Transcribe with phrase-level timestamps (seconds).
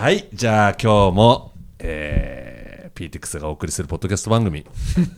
[0.00, 4.64] はい、じゃあ今日も、えー、PTX がお送りするポッドキャスト番組、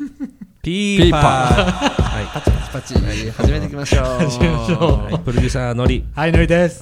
[0.60, 6.80] ピーパーはい、パチパチはい始めていきましょう始めましょうはい、プロデューサーのり、はい、のりです。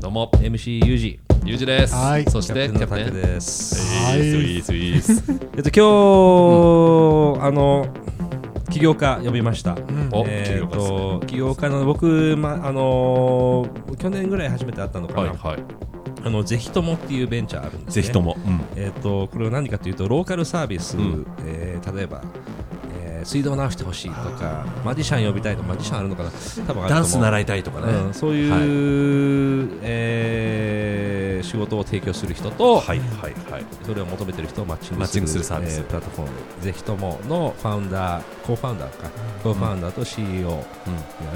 [0.00, 1.94] どうも、MC ユージ、ゆうじです。
[1.94, 3.12] はいそして、キャプテン。
[3.12, 3.84] です。
[4.06, 5.22] はいスイースイース。
[5.58, 7.86] えっと、今日、あの、
[8.70, 9.76] 起業家呼びました。
[10.10, 15.20] おえっ起業家ですねと、起業家の僕、ま、あのー、去年ぐらい初めて会ったのかな。
[15.20, 15.86] はいはい。
[16.26, 18.02] あの、ぜひともっていうベンチャーあるんです、ね。
[18.02, 18.20] ぜひと。
[18.20, 18.36] も。
[18.44, 22.22] うんえっと、これは何かというと、ローカルサービス、んえー例えば、
[23.00, 26.30] えー水道直してほしいとか、マジシャン呼びたいとか、マジシャンあるのかな
[26.66, 27.92] 多分ダンス習いたいとかね。
[27.92, 33.64] うん、そういう、えー仕事を提供する人と、はいはいはい。
[33.84, 39.10] それを求めてる人をマッチングマッチングするサービスえプラットフォームぜひとものファウンダーコーファウンダーか、
[39.42, 40.54] コーファウンダーと CEO でうん。
[40.54, 40.60] あ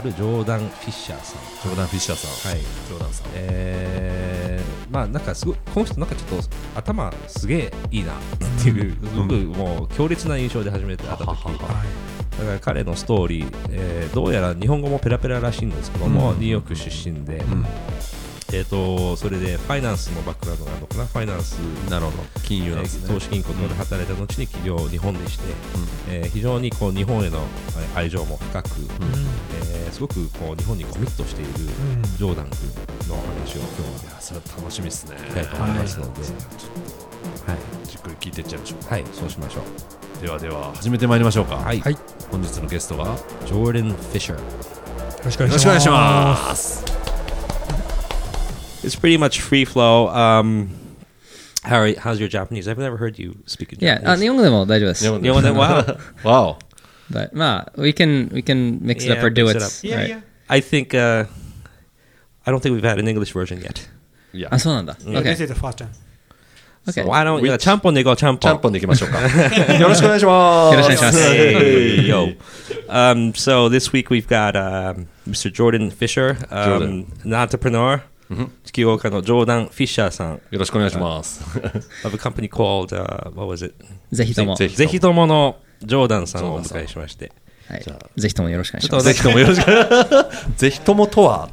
[0.03, 2.53] るジョーダン・フィッシャーさんジョーダン・フィッシャーさん。
[2.53, 3.27] はいジョーダンさん。
[3.35, 4.50] えー
[4.91, 8.17] まあなんかすごいこの人なんかちょっと頭すげえいいなっ
[8.63, 11.85] ていうすごくもう強烈な印象で初めて会った時ははは
[12.39, 17.67] だから彼のストーリー、えーどうやら日本語もペラペラらしいんですけども、ニューヨーク出身で、うん。
[18.53, 21.07] えー、とそれでファイナンスのバックグラウンドがあるのかな？
[21.07, 21.55] ファイナンス
[21.89, 22.19] なるほど。
[22.43, 23.09] 金融なんですね。
[23.09, 25.45] 投資銀行で働いた後に起業を日本でして、
[26.09, 28.69] えー非常にこう日本へのえー愛情も深く、
[29.73, 31.53] えーすごくこう日本にコミットしている
[32.17, 33.69] ジョーダン君のお話を今
[34.01, 35.17] 日はそれ楽しみですね。
[35.19, 38.89] したいと思いますので、はいじっくり聞いていっちゃいましょう。
[38.89, 40.25] はい、そうしましょう。
[40.25, 41.57] ではでは、始めてまいりましょうか。
[41.57, 41.97] はい、はい
[42.31, 44.39] 本日のゲストが、よジョーデン・フィッシャー。
[44.39, 44.45] よ
[45.25, 47.20] ろしくお願いしろしくお願いします。
[48.80, 48.88] ます。
[48.88, 50.10] It's pretty much free flow.
[50.14, 50.70] Um,
[51.64, 52.68] Harry, how's your Japanese?
[52.70, 54.20] I've never heard you speak in いや、あ、 Japanese.
[54.22, 55.04] 日本語でも大丈夫です。
[55.04, 55.98] 日本日本で Wow.
[56.24, 56.60] わお。
[57.12, 59.58] But まあ、we can, we can mix it up Yeah, or do mix it.
[59.58, 59.72] it up.
[59.84, 60.10] Yeah, Right.
[60.10, 60.22] yeah.
[60.48, 61.26] I think uh,
[62.46, 63.88] I don't think we've had an English version yet.
[64.34, 64.96] いやあ、、そうなんだ。
[65.02, 65.36] Yeah, Okay.
[65.36, 65.90] This is the first time.
[66.88, 67.02] Okay.
[67.04, 68.40] So why don't you Which- ちゃんぽんでいこうちゃんぽん。
[68.42, 69.20] ちゃんぽんでいきましょうか。
[69.22, 70.76] よろしくお願いします。
[70.76, 72.36] よろしくお願いします Hey, yo.
[72.88, 75.52] Um, so this week we've got um, Mr.
[75.52, 78.04] Jordan Fisher, um, an entrepreneur,
[78.65, 80.35] 起業家のジョーダン・フィッシャーさん。
[80.35, 81.43] よろしくお願いします。
[82.05, 83.75] of a company called、uh, what was it?
[84.13, 84.57] ぜひとも。
[84.57, 86.45] ぜひとものジョーダンさん。
[86.45, 87.33] をお迎えしまして。
[87.69, 87.85] はい。
[88.17, 89.07] ぜひともよろしくお願いします。
[89.07, 90.57] ぜひともよろしく。
[90.57, 91.51] ぜひともとは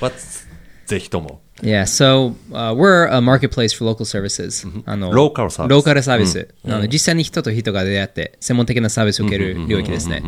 [0.00, 0.46] What's
[0.86, 1.40] ぜひとも。
[1.62, 4.66] Yeah, so、uh, we're a marketplace for local services.
[4.84, 6.54] あのローカルサービスローカルサービス。
[6.66, 10.22] あの実際に人と人が出会って、専門的なサービスを受ける領域ですね。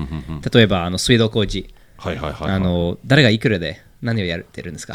[0.52, 1.74] 例えば、あの水道工事。
[1.96, 2.50] はいはいはい。
[2.52, 4.94] あの誰がいくらで何をやってるんですか？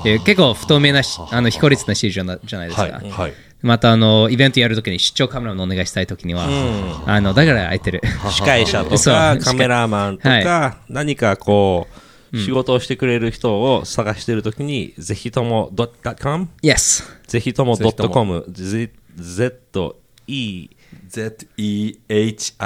[0.00, 1.40] っていう結構不透明なしあ。
[1.40, 3.32] の非効率な市場なじゃないですか、はいはい。
[3.62, 6.46] またあのイベントやるときに出張カメラのお願いしたいときには、
[7.06, 8.02] あのだから空いてる。
[8.30, 11.88] 司会者とかカメラマンとはか何かこ
[12.32, 15.72] う仕事をしてくれる人を探してるときにぜひとも
[16.22, 20.68] .com Yes ぜひとも .com Z Z E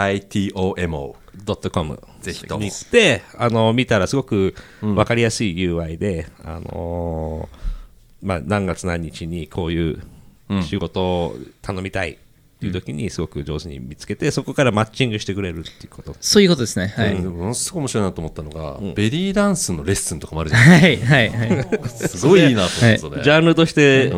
[0.05, 1.17] Z-E-H-I-T-O-M-O。
[1.47, 2.65] .com ぜひとも。
[2.65, 7.65] に行ってあの見たらすごく分かりやすい UI で、あのー
[8.25, 10.03] まあ、何月何日にこういう
[10.63, 12.19] 仕事を頼みたい
[12.69, 16.15] っていう時にすごく上手に見つけてそこからマッチングしてくれるっていうこと。
[16.21, 16.95] そういうことですね。
[16.97, 20.63] はい、でもものすごい面白いなと思ったのが、ベリーダンスのレッスンとかもあるじゃん。
[20.63, 21.89] はいはいはい。
[21.89, 23.23] すごいいいなと思って、それ。
[23.23, 24.13] ジャンルとして、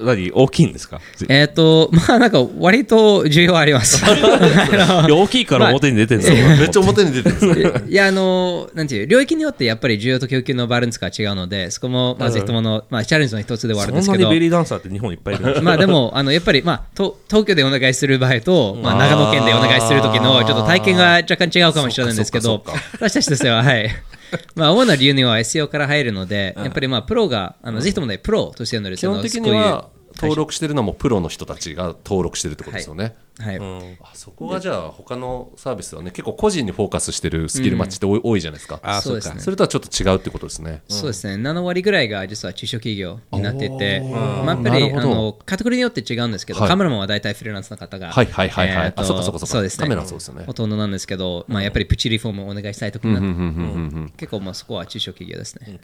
[0.00, 1.00] 何大きいんですか？
[1.28, 4.02] えっとまあなんか割と重要あります。
[4.06, 7.36] 大きいから表に出てるんですよ、めっちゃ表に出てる。
[7.36, 7.80] んですよ。
[7.88, 14.14] いやあのなんていう領域によってやっぱり需要と供給のバランスが違うのでそこもまあぜひともの、まあ、チャレンジの一つではあるんですけど。
[14.14, 23.90] そんなにベリーダンサーって日本いっぱいいるんですまあでも、あのやっぱり、まあ、と東京でお願いする場合と、まあ、長野県でお願いする時のちょっと体験が若干違うかもしれないんですけど私たちとしては、はい。
[24.54, 29.88] まあ、主な理由には SEO から入るので、やっぱりまあプロが、あのぜひともね、プロとしてのですね基本的には
[30.20, 33.14] 登録してるのもプロの人たちが登録してるってことですよね。
[33.38, 33.58] はい、
[34.02, 38.80] あそこがじゃあ他のサービスはね結構個人にフォーカスしてるスキルマッチって多い,、多いじゃないですか。
[38.82, 39.40] あそうかそうですね。
[39.42, 40.82] それとはちょっと違うってことですね。
[40.88, 46.68] そうですね、7割ぐらいが実は中小企業になっていて、まあ、やっぱりあのカテゴリーによって違うんですけど、はい。
[46.68, 48.86] カメラマンは大体フリーランスの方が、はいはいはいはい。
[48.86, 49.52] えーとあそっかそっかそっか。
[49.54, 50.44] そうですね、カメラはそうですよね。
[50.44, 55.78] ほとんどなんですけど、まあ、やっぱりプチリフォームをお願いしたいときになって、結構まあそこは中小企業ですね。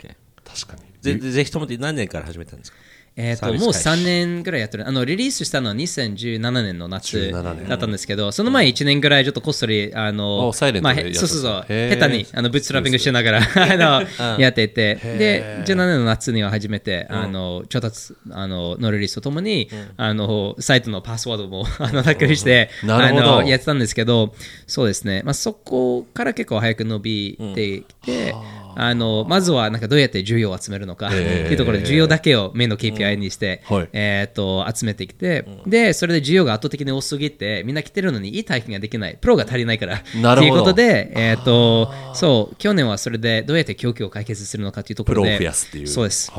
[0.45, 0.83] 確かに。
[1.01, 2.79] ぜぜぜひともって何年から始めたんですか？
[3.17, 3.89] えー、ともう開始。
[3.89, 4.89] 3年ぐらいやってる。
[4.89, 7.69] あのリリースしたのは2017年の夏17年。
[7.69, 10.53] だったんですけどその前1年ぐらいちょっとこっそりあの
[10.83, 23.43] まあそうそう下手にあのブーツトラッピングしながら あのやっていてで17年の夏には初めてあの調達あののリリースとともにあのサイトのパスワードも あのタックルしてあなるほど。
[23.43, 24.35] のやってたんですけど
[24.67, 25.23] そうですね。
[25.25, 28.35] まあそこから結構早く伸びてきて
[28.77, 33.89] あのまずはなんかどうやって需要を集めるのかっていうところで需要だけをメインの KPI にして、はい。
[33.93, 39.19] えー、と集めてきて、でそれで需要が圧倒的に多すぎてみんな来てるのにいい体験ができない。
[39.21, 40.33] プロが足りないからなるほど。
[40.35, 45.87] っていうことで、えー、とそう去年はそれでどうやって供給を解決するのかっていうところでプロを増やすっていう。
[45.87, 46.33] そうです。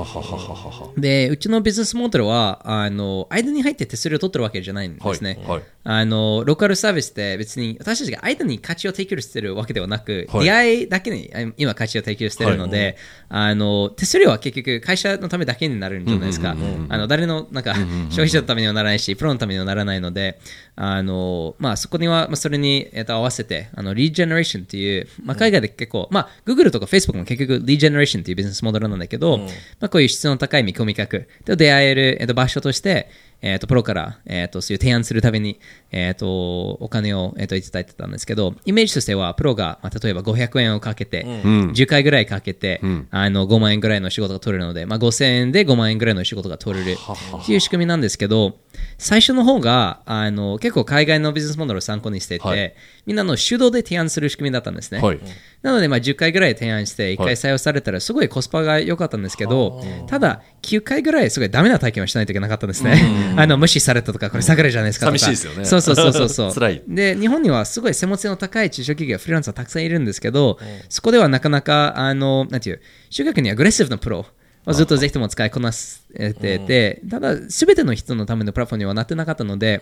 [0.98, 5.64] でうちのビジネスモデルはあの間に入って手数料を取ってるわけじゃないんですね、はいはい。
[5.84, 10.46] あのローカルサービスって別に私たちが間に価値を提供してるわけではなく、はい。
[10.46, 12.98] 出会いだけにあ今価値を提供してるので、
[13.30, 16.56] あの手数料は結局会社のためだけになるんじゃないですか、
[16.90, 17.74] あの誰のなんか
[18.10, 20.40] 消費者のためにはならないしプロのためにはならないので
[20.76, 29.48] あの、まあ、そこにはまあそれに、えっと合わせてあのリージェネレーションっていう、まあ、海外で結構、まあ、Google とか Facebook も結局リージェネレーションっていうビジネスモデルなんだけど、ま
[29.82, 33.10] あ、こういう質の高い見込み客と出会える、えっと場所として
[33.42, 35.60] えー、とプロから、えー、とそういう提案するために、
[35.92, 42.80] えー、とお金を、えー、といただいてたんですけど、イメージとしては、プロが、まあ、例えば500円をかけて、10回ぐらいかけて、
[43.12, 48.58] あの5万円ぐらいの仕事が取れるので、まあ、5000円で5万円ぐらいの仕事が取れるっていう仕組みなんですけど、
[48.98, 52.74] 最初の方があの結構海外のビジネスモデルを参考にしてて、はい
[53.06, 55.00] みんなの手動で提案する仕組みだったんですね。
[55.00, 55.20] はい
[55.66, 63.02] なので、まあ、10回ぐらい提案して、1回採用されたら、すごいコスパが良かったんですけど、ただ、9回ぐらい、すごいダメな体験をしないといけなかったんですね。
[63.36, 65.18] あの無視されたとか、これ、桜じゃないですかとか。
[65.18, 66.54] 寂しいですよねそうそうそうそうそう。
[66.54, 74.28] 辛いで、日本にはすごい専門性の高い中小企業、フリーランスはたくさんいるんですけど、そこではなかなか、あの、なんていう、集客にアグレッシブなプロ。
[74.66, 79.82] はずっとぜひとも使いこなしてて、ただ、すべての人のためのプラットフォームにはなってなかったので、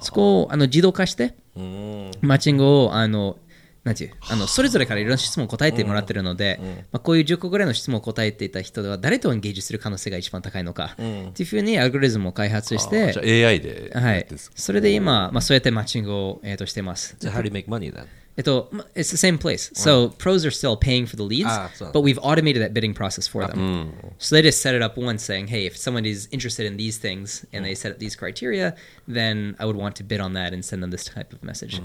[0.00, 3.36] そこをあの自動化して、マッチングをあの
[3.84, 6.60] なんていうあのそれぞれからいろんな質問を答えてもらってるので、
[6.92, 11.02] まあ、こういう10個ぐらいの質問を答えていた人では誰とエンゲージする可能性が一番高いのか、って
[11.42, 14.26] いうふうにアルゴリズムを開発してじゃあ AI ではい。
[14.54, 17.16] それで今、まあ、そうやってマッチングを、えー、としてます。
[17.20, 18.06] So how do you make money then?
[18.37, 19.73] えっと、ま it's the same place.
[19.73, 23.29] So pros are still paying for the leads, あそう but we've automated that bidding process
[23.29, 23.93] for them.
[24.19, 26.99] So they just set it up once saying, hey, if someone is interested in these
[26.99, 28.75] things and they set up these criteria,
[29.07, 31.81] then I would want to bid on that and send them this type of message.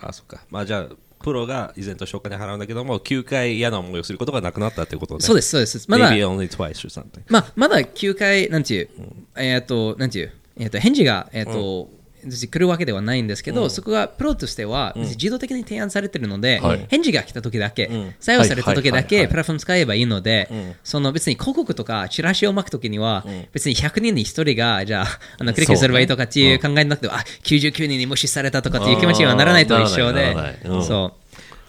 [0.00, 0.44] あ、そっか。
[0.50, 5.20] まあじゃあ、プロが依然としてお金払うんだけども、9回嫌な思いをすることがなくなったってことね。
[5.20, 5.86] そうです、そうです。
[5.88, 7.22] まだ Maybe only twice or something.
[7.28, 8.88] まあ、まだ9回、なんていう、
[9.36, 11.90] えっ、と、なんていう、えっ、と、返事が、えっ、と、別に
[12.23, 16.85] 来るわけではないんですけど、そこがプロとしては、自動的に提案されてるので、はい。
[16.89, 17.89] 返事が来た時だけ、
[18.19, 20.49] 採用された時だけプラットフォーム使えばいいので、
[20.83, 25.05] その別に広告とかチラシを巻く時には、別に100人に1人が、じゃあ、
[25.39, 30.35] あのクリックすればいいとかっていう考えなくては、あ99人に無視されたとかっていう気持ちにはならないと一緒で。
[30.63, 31.13] そ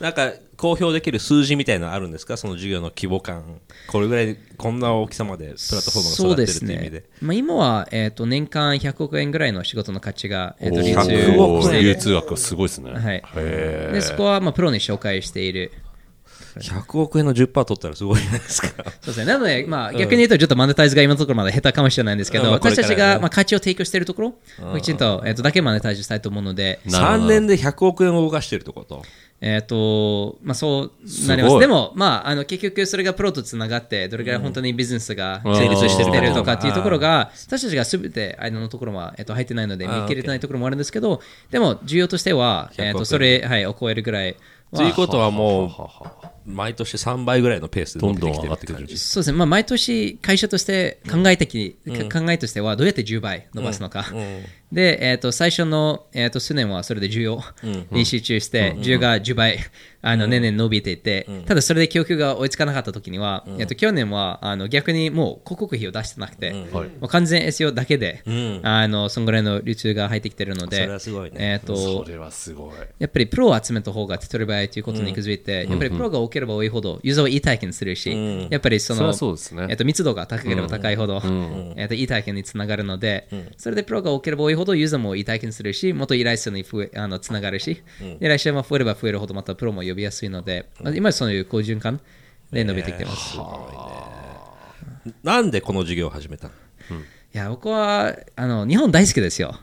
[0.01, 0.03] う。
[0.03, 0.33] なんか、
[0.63, 2.37] 公表できる数字みたいなのあるんですか？
[2.37, 3.43] その授業の規模感。
[3.89, 7.05] これぐらい、こんな大きさまでプラットフォームが育ってるっていう意味で。
[7.21, 11.95] まあ、今は、えー、と年間100億円ぐらいの仕事の価値が、えー、と流お通100億している。
[11.95, 12.93] 流通額がすごいですね。
[12.93, 15.73] はいでそこは、まあ、プロに紹介している。
[16.59, 18.69] 100億円の10%取ったらすごいじゃないですか。
[18.69, 19.25] そうですね。
[19.25, 24.35] なので、まあ、逆に言うと、ちょっとマネタイズが今のところまだ下手かもしれないんですけど、私たちが、まあ、価値を提供しているところ
[24.75, 29.03] をきちんと,、えー、とだけマネタイズしたいと思うので、なるほど3年で100億円を動かしてるってこと？
[29.45, 31.55] えっ、と、まあ、そうなります。
[31.55, 31.59] す。
[31.59, 35.57] でも、まあ、あの、結局それがプロとつながって、どれぐらい本当にビジネスがうん。
[35.57, 44.37] 成立してうんるとかっていうところが、私たちがすべて間のところは、えっと入ってないので、あー見切れてないところもあるんですけど、でも、需要としては、100えっと、億それ、はい、を超えるぐらい
[44.71, 44.79] は。
[44.79, 45.71] ということはもう、
[46.47, 48.97] 毎年3倍ぐらいのペースでどんどん上がってくる。
[48.97, 51.77] そうですね、まあ、毎年会社として考え的、
[52.13, 54.07] 考えとしてはどうやって10倍伸ばすのか、
[54.73, 57.43] で、えー、と最初の、えー、と数年はそれで需要
[57.91, 59.59] に集中して、需要が10倍
[60.01, 68.23] あの年々伸びていて、ただそれで供給が追いつかなかった時には、えー、と去年はあの逆にもう広告費を出してなくて、もう完全 SEO だけで、
[68.63, 71.37] あのそんぐらいの流通が入ってきてるので、それはすごいね。
[71.39, 72.75] えー、とそれはすごい。
[72.99, 79.67] やっぱりプロを集めた方が手っ取り早いということに気づいて、やっぱりプロが多ければ多いほど、ユーザーはいい体験するし、やっぱりそのそりゃそうですね。
[79.69, 81.23] えっと密度が高ければ高いほど、
[81.77, 87.83] えっといい体験につながるので、それでプロが多ければ多いほど、ユーザーもいい体験するし、もっと依頼数に増えあのつながるし、
[88.21, 92.01] 依頼者も増えれば増えるほど、またプロも呼びやすいので、まあ今はそういう好循環
[92.53, 93.37] で伸びてきてます。
[95.23, 96.55] なんでこの授業を始めたの？
[97.35, 99.59] いや、僕はあの日本大好きですよ。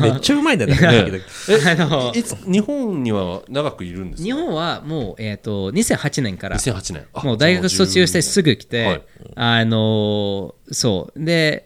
[0.00, 0.76] めっちゃうまいんだね。
[0.82, 4.24] あの日本には長くいるんですか？
[4.24, 6.56] 日本はもう、えっと2008年から。
[6.58, 7.04] 2008年。
[7.14, 9.02] あもう大学卒業してすぐ来て、はい
[9.36, 11.24] あのーそう。
[11.24, 11.64] で、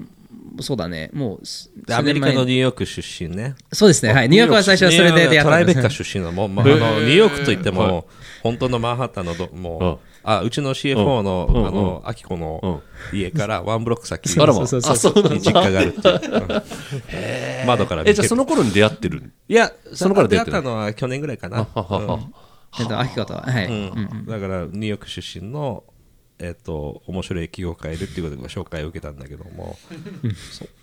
[0.63, 3.55] そうだね、もうアメリカのニューヨーク出身ね。
[3.73, 4.29] そうですね、はい。
[4.29, 8.07] ニューヨークは最初はそれで出会トったんですライベッカ出身の、もう、まあ、あのニューヨークといっても、
[8.43, 9.99] 本当のマンハッタンのど、もう、
[10.29, 11.67] あ、うちの CFO の、うん。
[11.67, 12.83] あの、アキコの
[13.13, 16.21] 家からワンブロック先に実家があるっていう。
[17.63, 17.67] うん。
[17.67, 18.13] 窓から見え、て。
[18.13, 19.33] るじゃあその頃に出会ってる？
[19.49, 20.53] いや、その頃出会ってる？
[20.53, 21.69] 出会ったのは去年ぐらいかな。
[22.81, 23.67] えっと、秋子とは、はい。
[23.67, 24.27] うん。
[24.27, 25.85] だからニューヨーク出身の
[26.38, 29.78] えっと面白い企業家がいるっていうことで紹介を受けたんだけども。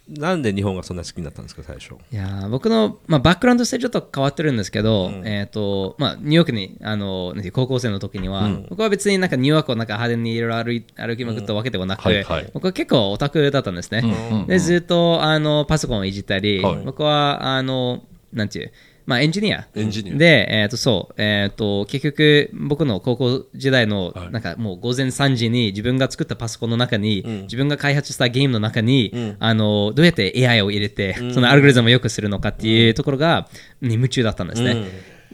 [0.10, 1.93] なんで日本がそんな好きになったんですか最初。
[2.12, 12.51] いやー僕の、まあ、バックグラウンドとしてちょっと変わってるんですけど、えっ、と、まあ、ニューヨークに、あの、高校生の時には、僕は別になんかニューヨークをなんか派手にいろいろ歩い歩きまくったわけではなくて、はいはい。
[12.53, 14.45] 僕は結構オタクだったんですね。
[14.48, 16.81] で、ずっと、あの、パソコンをいじったり、はい。
[16.83, 18.72] 僕は、あの、なんていう、
[19.05, 19.67] まあ、エンジニア。
[19.75, 20.15] エンジニア。
[20.15, 33.48] で、えっ、と、そう、えっ、と、結局、僕の高校時代の、なんかもう午前3時に自分が作ったパソコンの中に、自分が開発したゲームの中に、あの、どうやって AI を入れて、そのアルゴリズムを良くするのかっていうところが、
[33.81, 34.86] に夢中だったんですね。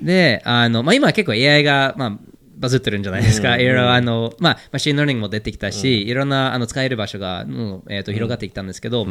[0.01, 2.19] で、あの、まあ、今は結構 AI が、まあ、
[2.59, 3.57] バズってるんじゃないですか。
[3.57, 9.07] いろいろ、あの、まあ、 machine learning も出てきたし、いろんな、あの、使える場所が、うんえっ、と、広がってきたんですけど、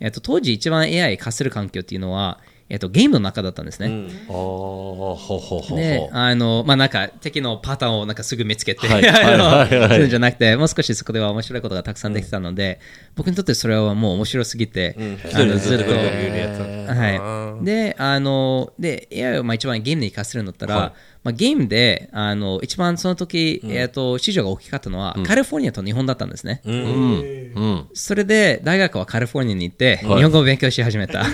[0.00, 2.40] えっ、と、当時一番 AI 化する環境っていうのは、
[2.70, 4.08] えっ、と、ゲームの中だったんですね。
[4.28, 5.78] ああほうほうほうほう。
[5.78, 9.02] で、あの、まあ、なんか、敵のパターンをなんかすぐ見つけて、はい。
[9.02, 9.74] はいはいはい。
[9.74, 12.78] あのするんじゃなくて、もう少しそこでは面白いことがたくさんできたので、
[13.16, 14.96] 僕にとってそれはもう面白すぎて、
[15.34, 17.64] あのずっと、はい。
[17.64, 20.92] で、あの、で、AI をまあ一番ゲームに活かせるんだったら、はい。
[21.22, 26.62] まあ、ゲームで、あの、一番その時、えっ、と、市場が大きかったのは、カリフォルニアと日本だったんですね。
[26.64, 27.52] うん。
[27.54, 27.86] うん。
[27.92, 30.16] それで、大学はカリフォルニアに行って、はい。
[30.16, 31.24] 日本語を勉強し始めた。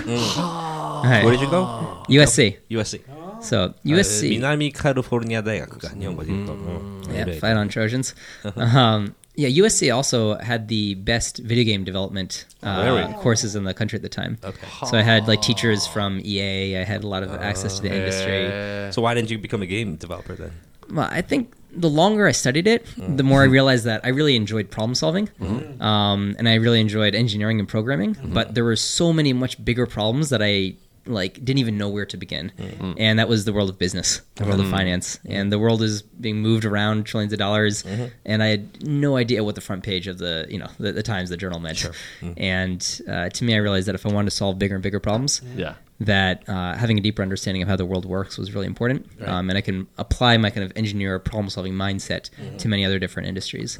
[0.96, 1.24] はい。
[1.26, 1.66] Where did you go?
[2.08, 2.58] USC。
[2.70, 3.00] USC
[3.40, 4.30] そう、えー USC。
[4.30, 8.14] 南カリフォルニア大学か日本語で言うと、うん Yeah, fight on Trojans.
[8.56, 13.12] um, yeah, USC also had the best video game development uh, Really?
[13.22, 14.38] courses in the country at the time.
[14.86, 16.76] So I had like teachers from EA.
[16.78, 18.92] I had a lot of access to the industry.
[18.92, 20.52] So why didn't you become a game developer then?
[20.90, 24.36] Well, I think the longer I studied it, the more I realized that I really
[24.36, 25.28] enjoyed problem solving,
[25.80, 28.16] um, and I really enjoyed engineering and programming.
[28.24, 30.74] But there were so many much bigger problems that I
[31.06, 32.52] like didn't even know where to begin,
[32.96, 36.02] and that was the world of business, the world of finance, and the world is
[36.02, 37.84] being moved around trillions of dollars,
[38.24, 41.02] and I had no idea what the front page of the you know the, the
[41.02, 41.84] Times, the journal meant.
[42.36, 45.00] And uh, to me, I realized that if I wanted to solve bigger and bigger
[45.00, 45.74] problems, Yeah.
[45.98, 49.06] that uh, having a deeper understanding of how the world works was really important.
[49.26, 53.00] Um, and I can apply my kind of engineer problem solving mindset to many other
[53.00, 53.76] different industries.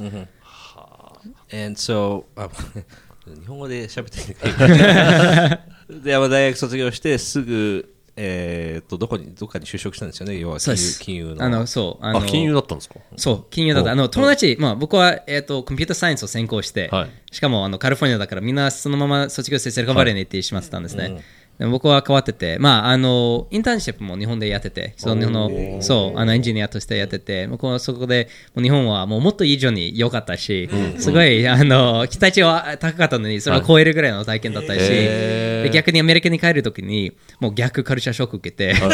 [1.52, 2.48] And so あ
[3.24, 5.58] 日本語で喋ってみて
[5.89, 10.39] でまあ大学卒業してすぐえーっとどこにどっかに就職したんですよね。
[10.39, 11.43] 要は金融金融の。
[11.43, 12.03] あの、そう。
[12.05, 12.95] あのあ金融だったんですか？
[13.15, 13.91] そう、金融だった。
[13.91, 17.09] あの、友達、まあ僕は、えっ、と、コンピューターサイエンスを専攻して、はい。
[17.31, 21.23] しかも、あの、カリフォルニアだからみんなそのまま卒業してセルカバレーに行ってしまってたんですね。
[21.59, 38.87] でも僕は変わってて、まあ、あの、インターンシップも日本でやってて、その日本の、そう、あの、エンジニアとしてやってて、僕はそこで、日本はもうもっと以上に良かったし、すごい、あの、期待値は高かったのに、それを超えるぐらいの体験だったし、で逆にアメリカに帰るときに、もう逆カルチャーショック受けて、 あ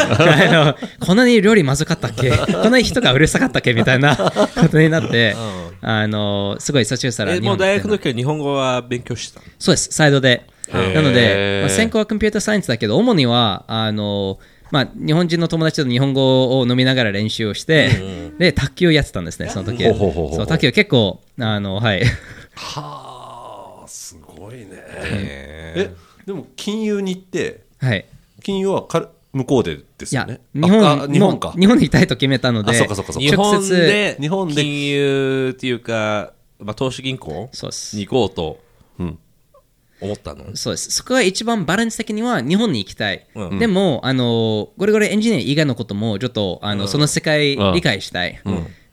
[0.50, 0.74] の、
[1.06, 2.30] こんなに料理まずかったっけ？
[2.62, 3.74] こんなに人がうるさかったっけ？
[3.74, 4.16] みたいな
[4.56, 5.36] ことになって、
[5.82, 9.46] あの、すごい卒業したらえもう大学の時は日本語は勉強してたの？
[9.58, 10.46] そうです、サイドで。
[10.78, 14.38] ーなので、まあ、専攻はコンピューターサイエンスだけど、主には、あの、
[14.70, 17.90] まあ、日本人の友達と日本語を飲みながら練習をして、
[18.38, 19.84] で、卓球をやってたんですね、その時。
[19.84, 22.04] そう、卓球結構、あの、はい。
[22.54, 24.66] はあすごいね。
[24.72, 25.94] へえ
[26.26, 28.06] でも金融に行ってはい。
[28.42, 31.52] 金融はか向こうでですいやよね、日本、日本か。
[31.58, 33.28] 日本にいたいと決めたので、あそうかそうかそうか。
[33.28, 34.54] 日本で日本で。
[34.62, 37.96] 金融っていうか、まあ、投資銀行そうです。
[37.96, 38.63] に行こうとうん
[40.04, 40.56] 思ったの？
[40.56, 40.90] そうです。
[40.90, 43.26] そこが一番バランス的には日本に行きたい。
[43.34, 43.58] うん。
[43.58, 47.72] でも、あの、ゴリゴリエンジニア以外のことも、ちょっと、あの、その世界うん。
[47.74, 48.40] 理解したい。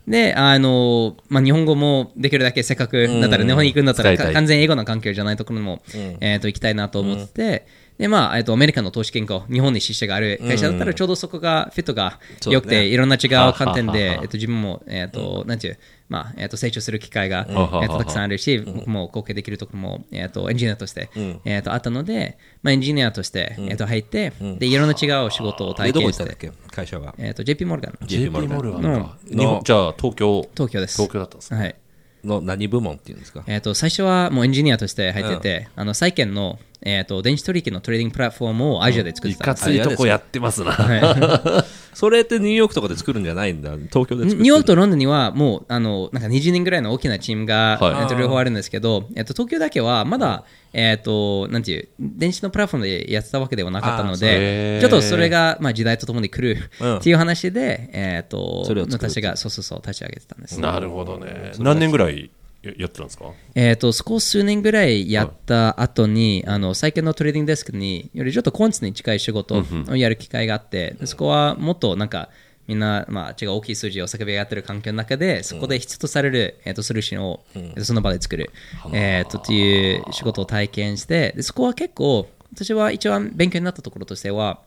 [0.07, 5.81] で、あの、まあ、日本語もできるだけせっかくだったら、日本に行くんだったら、完全英語の環境じゃないところにも、
[6.19, 7.65] えっと、行きたいなと思って、
[8.01, 15.77] で、まあ、えっと、アメリカの投資銀行、日本に支社がある会社だったら、ちょうどそこが、フィットが良くて、いろんな違う観点でえっと、自分も、えっと、なんていう、
[16.09, 21.09] まあ、えっと、成長する機会が、えっと、たくさんあるし、僕も貢献できるところも、えっと、エンジニアとして、
[21.45, 26.51] えっと、あったので、まあ、エンジニアとして、えっと、入って、で、いろんな違う仕事を体でどこ行験して、ったんだっけ？
[26.75, 27.13] 会社は。
[27.19, 29.17] えっと、JP モルガン、JP モルガンか。
[29.29, 30.49] のじゃあ東京。
[30.55, 30.97] 東京です。
[30.97, 31.55] 東京だったんですか？
[31.55, 31.75] はい。
[32.23, 33.43] の何部門っていうんですか？
[33.47, 39.65] えっと、最初はもうエンジニアとして入ってて、あの、債券の、えっと、電子取引のトレーディングプラットフォームをアジアで作っていかたんです。
[39.65, 40.75] ついとこやってますな。
[41.93, 43.71] それってニューヨークとかで作るんじゃないんだ？
[43.89, 48.01] 東京でニューヨークとロンドンにはもうあのなんか20人ぐらいの大きなチームが、はい。
[48.01, 56.97] えっと両方あるんですけど、えっと、東京だけはまだ、えっとなんていう電子のプラットフォームでやってたわけではなかったのでちょっとそれが、まあ、時代とともに来るうん。
[56.97, 61.51] っていう話で、えっとそれを私がそうそうそう立ち上げてたんです、なるほどね。
[61.59, 62.31] 何年ぐらい
[62.63, 63.25] ややってたんですか？
[63.55, 72.29] えっとそこを数年ぐらいやった後に、あの最近のトレーディングデスクによりちょっとコンツに近い仕事をやる機会があって、でそこはもっとなんか
[72.67, 78.51] みんな、まあ、違う大きい数字を叫び上がってる環境の中で、そこで必要とされる、えー、とソリューションを、えーとその場で作る、
[78.93, 84.59] えー、とっていう仕事を体験してで、そこは結構、私は一番勉強になったところとしては、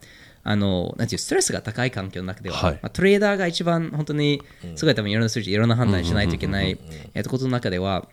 [0.47, 2.73] あのなんていうストレスが高い環境の中では、はい。
[2.75, 4.43] まあ、トレーダーが一番本当に
[4.77, 8.09] すごい多分いろんな数字、いろんな判断しないといけないことの中では、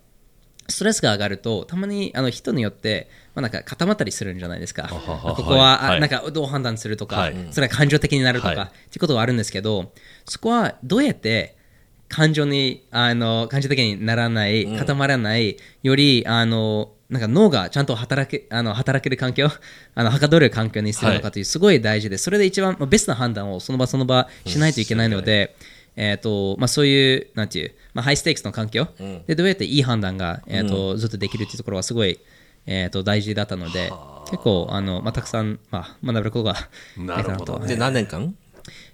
[0.69, 4.87] ストレスが上がると、たまにあの人によって、まあ、なんか固まったりするんじゃないですか。
[4.87, 7.35] ここは、なんかどう判断するとか、はい。
[7.51, 8.67] それは感情的になるとか、はい。
[8.67, 9.91] っていうことはあるんですけど、
[10.25, 11.57] そこはどうやって
[12.07, 19.49] 感情に、あの感情的にならない、固まらない、より、あのなんか脳がちゃんと働けあの働ける環境、
[19.95, 25.55] あのはかどる環境にするのかという、すごい大事で、それで一番まあベストな判断をその場その場しないといけないので、
[25.97, 28.87] えーとまあ、そういう、なんていう、まあ、ハイステークスの環境、
[29.27, 32.17] でどうやっていい判断が、えーとずっとできるというところはすごい、
[32.65, 33.91] えー、と大事だったので、
[34.29, 36.55] 結構、あのまあ、たくさん、まあ、学べることが
[36.97, 37.35] なるほど。
[37.35, 37.67] できたなと。
[37.67, 38.33] で、何年間？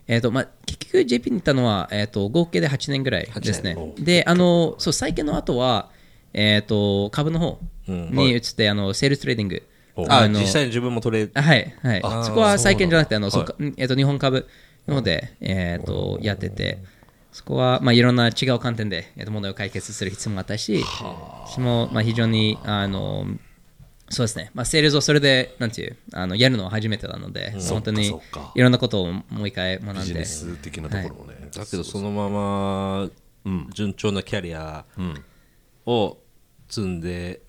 [0.08, 3.76] えーとまあ、結局 JP に行ったのは、えー、と合計で8年ぐらいですね。
[4.00, 5.90] で、あのそう債券の後は、
[6.34, 9.64] えー、と株の方に移って、あのセールストレーディング。
[10.10, 12.02] あ、の実際に自分もトレーあはい、はい。
[12.24, 13.32] そこは債券じゃなくて、あの、
[13.78, 14.48] えっと、日本株
[14.88, 16.78] の方で、えっと、やってて、
[17.32, 20.84] そこは、まあ、いろんな違う観点で、えっと、問題を解決する必要もあったし、
[21.46, 23.26] 私も、まあ、非常に、あの、
[24.10, 28.08] そうですね、まあ、セールスをそれで、なんていう、あのやるのは初めてなので、本当に
[28.56, 30.00] いろんなことをもう一回学んで。
[30.00, 33.10] ビジネ、ス的なところもね、だけどそのまま
[33.74, 34.86] 順調なキャリア
[35.86, 36.18] を
[36.70, 37.42] 積んで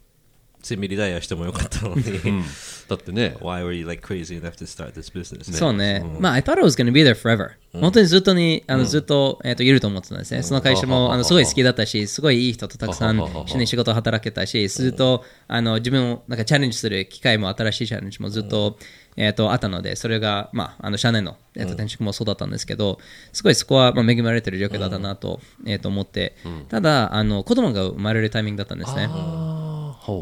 [0.63, 2.45] セミリダイヤしてもよかったのに、うん。
[2.89, 5.53] だってね Why were you like crazy enough to start this business?
[5.53, 10.43] そうね、まあ、I thought I was to be there forever、本当にずっとに、あのずっと,、えー、といると思ってたんですね。
[10.43, 18.79] その会社もあのすごい好きだったし、すごいいい人とたくさん一緒に仕事を働けたし、ずっとあの自分をなんかチャレンジする機会も新しいチャレンジもずっと,、
[19.17, 22.99] えー、とあったので、それが、まあ、あの社内の、えー、と転職もそうだったんですけど、
[23.33, 26.35] すごいそこは、まあ、恵まれてる状況だったなと,、えー、と思って、
[26.69, 29.09] ただあの、子供が生まれるタイミングだったんですね。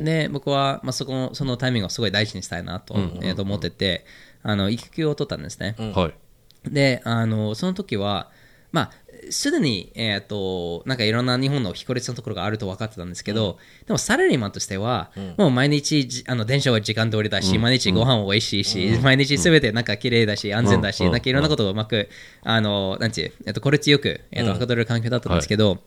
[0.03, 4.05] で僕は、まあ、そこのそのタイミングをすごい大事にしたいなと,、えーと思ってて
[4.43, 6.73] あの育休を取ったんですね、はい。
[6.73, 8.31] であのその時は
[8.73, 8.91] まあ
[9.31, 21.13] すでに、えー、となんかいろんな日本の非効率のところがあると分かってたんですけど、でもサラリーマンとしては、もう毎日じあの電車は時間通りだし、毎日ご飯は美味しいし、毎日すべてなんか綺麗だし安全だし、うん。
[21.13, 22.09] なんかいろんなことをうまく、
[22.43, 25.79] あのなんていう、えっと効率よく、えっとはかどれる環境だったんですけど、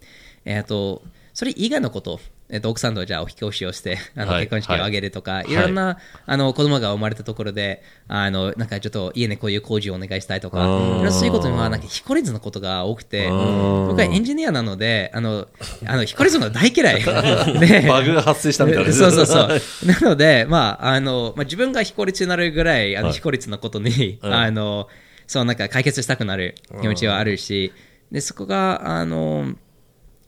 [0.45, 2.19] えっとそれ以外のこと、
[2.51, 5.51] えっと、奥さんとじゃあお引っ越しをして あのはい結婚式を挙げるとか、はい。
[5.51, 10.57] い、ろんな、あの子供が生まれたところであのなんかちょっと家にこういう工事をお願いしたいとか
[11.11, 15.47] そういうことにはなんか非効率のことが多くて僕はエンジニアなのであの
[15.85, 17.03] あの非効率の大嫌い。
[17.03, 18.91] で バグが発生したみたいな。
[18.93, 19.61] そうそうそう。
[19.85, 23.15] なので、まあ、あの、まあ、自分が非効率になるぐらい、あの、はい。
[23.15, 24.87] 非効率なことに、あの、
[25.27, 27.73] そう、なんか解決したくなる気持ちはあるし、
[28.11, 29.53] で、そこが、あの、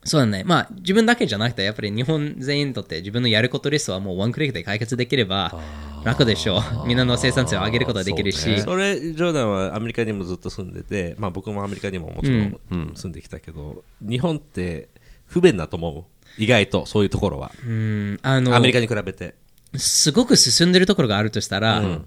[0.04, 0.44] そうだね。
[0.44, 5.60] まあ、自分だけじゃなくて、やっぱり日本全員にとって自分のやることリストはもうワンクリックで解決できれば
[6.04, 6.88] 楽でしょう。
[6.88, 8.62] みんなの生産性を上げることができるし。
[8.62, 12.60] それ、ジョーダンはアメリカにもずっと住んでて、まあ僕もアメリカにももちろん
[12.96, 14.90] 住んできたけど、日本って
[15.28, 16.04] 不便だと思う。
[16.38, 17.52] 意外と、そういうところは。
[17.66, 19.36] うん、あの、アメリカに比べて。
[19.76, 22.02] すごく進んでるところがあるとしたら、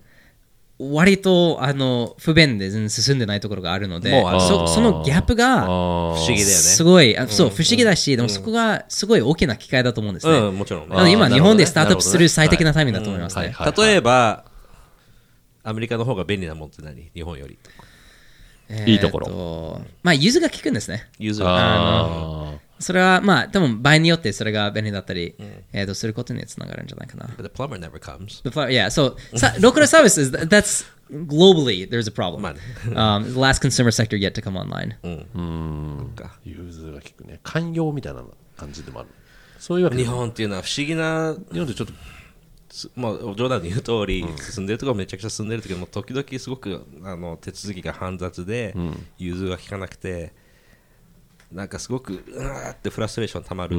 [0.79, 6.53] 割とあの不便で全然進んでないところがあるのでもうあそそのギャップが不不思議だよね。
[6.53, 10.33] すごい、あそう不思議だし、でもそこがすごい大きな機会だと思うんですね。
[10.33, 13.55] うん、もちろんねなので今、日本でスタートアップする最適なタイミングだと思いますね。
[13.77, 14.45] 例えば、
[15.63, 17.11] アメリカの方が便利なもんって何？
[17.15, 17.59] 日本より。
[18.69, 19.81] えーいいところろ。
[20.03, 21.07] まあ、融通が効くんですね。
[21.19, 25.35] ユーザーあそれはまあ、多分場合によってそれが便利だったり、
[25.73, 27.27] えーとすることにつながるんじゃないかな。
[27.27, 28.43] But the plumber never comes.
[28.43, 29.17] The fire- yeah, so
[29.61, 32.41] local services, th- that's globally, there's a problem.
[32.41, 32.61] まあね
[32.95, 34.97] um, the last consumer sector yet to come online.
[35.03, 37.41] ー融通が効くね。
[37.43, 38.25] 寛容みたいな
[38.57, 39.09] 感じでもある。
[39.59, 41.93] そういうわけで日本っていうのは不思議な、日本ってちょっと
[42.71, 48.75] すまあ、冗談で言う通り、進んでるところめちゃくちゃ進んでるけども、時々すごくあの手続きが煩雑で、
[49.17, 50.33] 融通が利かなくて、
[51.53, 53.77] なんかすごく、うわーってフラストレーションたまる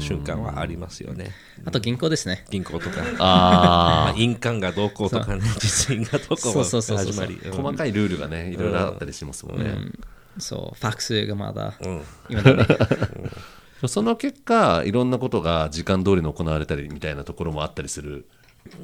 [0.00, 1.30] 瞬間はありますよね。
[1.64, 2.44] あと銀行ですね。
[2.50, 6.98] 銀行とか、あ まあ、印鑑がどうこうとかね、実印がどうこうそうそう。
[6.98, 9.76] 細かいルールがねいろいろあったりしますもんね、
[10.38, 12.02] そう、ファックスがまだ、うん。
[12.28, 12.66] 今だね。
[13.86, 18.26] その結果いろんなことが時間通りに行われたりみたいなところもあったりする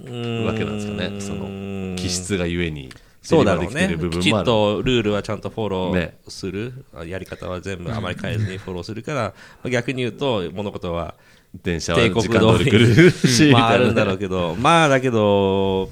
[0.04, 1.20] わけなんですかね。
[1.20, 3.96] その気質がゆえにそうだろうね。
[4.10, 6.18] きちっとルールはちゃんとフォロね。
[6.26, 11.14] ーする、やり方は全部あまり変えずにフォローするから、まあ逆に言うと物事は
[11.62, 15.90] 電車は帝時間通り来る しみまああるんだろうけど、まあだけど、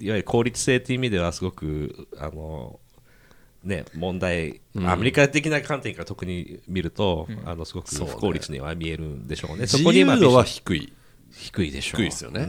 [0.00, 2.80] いわゆる効率性っていう意味ではすごく、あの、
[3.62, 9.66] ね、問題、アメリカ的な観点から特に見ると、あのすごく不効率には見えるんでしょうね。
[9.66, 10.92] そ自こに今由度は低い
[11.40, 11.98] 低いでしょ。
[11.98, 12.00] う。
[12.00, 12.42] 低いですよね。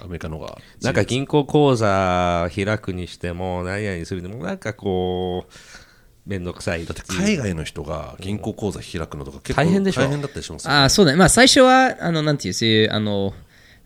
[0.00, 0.58] アメリカの方が。
[0.82, 5.52] なんか銀行口座開くにしても、何々するにも、なんかこう、
[6.28, 10.02] めんどくさいだって海外の人が銀行口座開くのとか結構大変でしょ。
[10.02, 10.76] 大変だったりしますよね。
[10.76, 11.18] ああ、そうだね。
[11.18, 13.32] まあ、最初は、あの、なんていう、そういう、あの、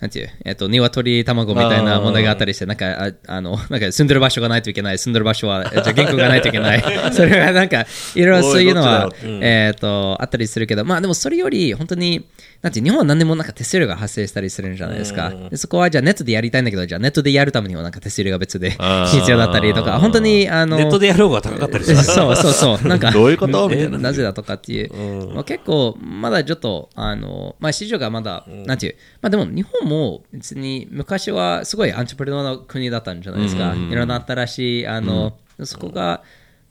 [0.03, 6.83] なんていう、えっと、鶏卵みたいな問題があったりして、なんか、ああの、 なんか住んでる場所がないといけない、住んでる場所は、えじゃあ銀行がないといけない。
[7.15, 7.87] それがなんか、
[8.17, 12.25] いろいろそういうのはおいどっちだよ、えっと、あったりするけど、まあでもそれより、本当に、
[12.63, 15.33] なんていう、日本は何でもなんか手数料が発生したりするんじゃないですか。
[15.51, 21.97] でそこはじゃあネットでやりたいんだけど、じゃあネットでやるためにはなんか手数料が別で必要だったりとか、本当に、あの、ネットでやろうが高かったりする。
[21.99, 22.89] そうそうそう。
[22.89, 23.69] なんか、どういうこと？
[23.69, 25.31] みたいなえなぜだとかっていう。
[25.35, 29.92] まあ、結構、まだちょっと、あの、まあ、市場がまだ、なんていう、まあでも日本も
[30.33, 33.75] 別に昔はすごいアントプレノーの国だったんじゃないですか。
[33.75, 36.23] いろんな新しい、あの、そこが、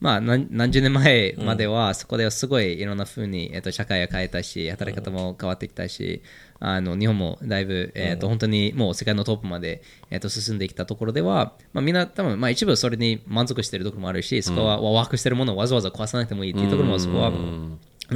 [0.01, 6.23] まあ何何十年前まではそこではすごいいろんな風に、えっと社会が変えたし働き方も変わってきたし
[6.60, 17.31] あの日本もだいぶ、えっと本当にもう世界のトップまで、えっと進んできたところでは、まあ、みんな多分、まあ、一部それに満足しているところもあるしそこはワークしてるものをわざわざ壊さなくてもいいっていうところもそこは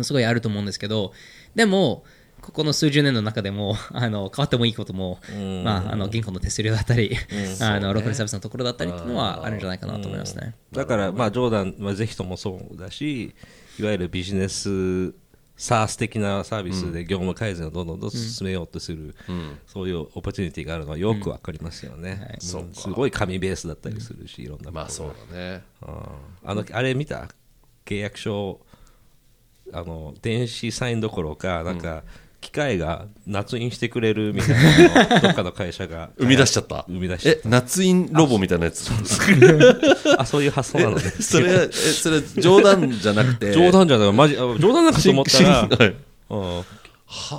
[0.01, 1.13] すごいあると思うんですけど
[1.53, 2.03] でも
[2.45, 5.19] ここの数十年の中でも あの変わってもいいことも、
[5.63, 7.17] まあ、あの銀行の手数料だったり、
[7.59, 10.53] あのローカルサービスのところだったりっていうのはあるんじゃないかなと思いますね。
[10.71, 13.33] だから、まあ、ジョーダンはぜひともそうだし、
[13.79, 15.15] いわゆるビジネス、
[15.57, 19.15] サース的なサービスで業務改善をどんどんどん進めようとする、
[19.65, 22.73] そういうオポチュニティがあるのはよくわかりますよね、うん。
[22.73, 25.63] すごい紙ベースだったりするし、いろんなまあそうだね。
[25.81, 25.95] うん。
[26.43, 27.27] あのあれ見た？
[27.85, 28.59] 契約書
[29.73, 32.03] あの電子サインどころかなんか、
[32.45, 36.85] 機械が捺印してくれるみたいなのをどっかの会社が 生み出しちゃった。
[36.87, 38.91] 生み出しえ夏印ロボみたいなやつ。
[40.19, 41.01] あそういう発想なのね。
[41.19, 43.51] それえそれ冗談じゃなくて。
[43.51, 44.13] 冗談じゃない。
[44.13, 45.95] マジあ冗談なんかと思ったら、はい。
[46.29, 46.63] うん、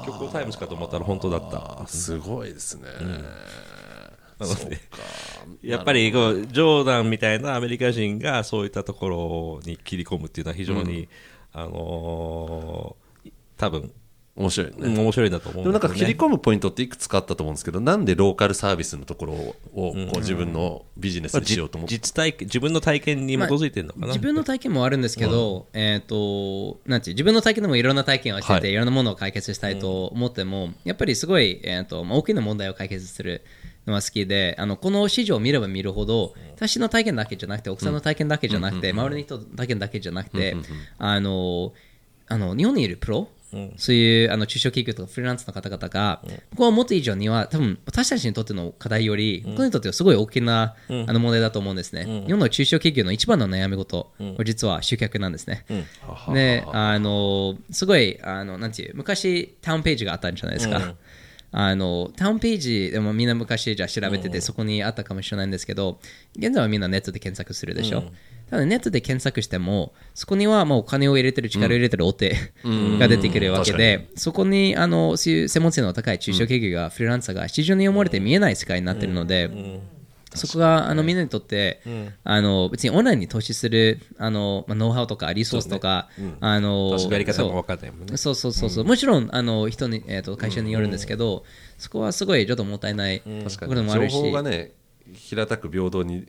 [0.06, 1.82] 極タイムズかと思ったら本当だった。
[1.82, 2.82] あすごいですね、
[4.40, 4.80] なので
[5.62, 11.08] やっぱりこうジョーダンみたいなアメリカ人がそういったところに切り込むっていうのは非常に、
[11.52, 13.06] あのー
[13.56, 13.90] 多分
[14.36, 28.72] 面白いね、面白いんだと思うんでもなんか切り込むポイントっていくつかあったと思うんですけどなんでローカルサービスのところをこう自分のビジネスにしようと思って、実体験自分の体験に基づいてるのかな、自分の体験もあるんですけど、えっ、と、なんていう、自分の体験でもいろんな体験をしてて、はい。
[28.72, 33.42] い、ろんなものを解決したいと思っても、やっぱりすごい、えっ、と、まあ大きな問題を解決する
[33.86, 40.56] のが好きで、あの、この市場を見れば見るほど、私の体験だけじゃなくて、奥さんの体験だけじゃなくて、周りの人の体験だけじゃなくて、
[40.98, 41.72] あの、
[42.28, 43.28] あの、日本にいるプロ、
[43.76, 52.04] そういうあの中小企業とかフリーランスの方々が、ここを持つ以上には、多分私たちにとっての課題より、僕にとってはすごい大きな、あの問題だと思うんですね。
[52.26, 55.64] 日本の中小企業の一番の悩み事、これ実は集客なんですね。
[56.32, 60.94] で、あの、すごい、あの、なんていう、昔、タウンページがあったんじゃないですか。
[61.52, 65.98] あのタウンページでもみんな昔じゃあ調べててそこにあったかもしれないんですけど
[66.36, 68.04] 現在はみんなネットで検索するでしょ、
[68.50, 72.36] ただネットで検索してもそこにはもうお金を入れてる力を入れてる大手
[72.98, 79.80] が出てくるわけで、そこにあのそういう専門性の高い中小企業がフリーランサーが市場に思われて見えない世界になってるので、
[80.34, 81.80] そこがあのみんなにとって、
[82.22, 86.08] あの別にオンラインに投資するあの、まあ、ノウハウとかリソースとか、
[86.40, 87.50] あのやり方そう。
[88.16, 91.44] そうそうそうそう、もちろんあの人に、えー、と会社によるんですけど、
[91.78, 93.76] そこはすごいちょっともったいないころに。
[93.76, 94.72] 情もあるし、報がね
[95.14, 96.26] 平たく平等に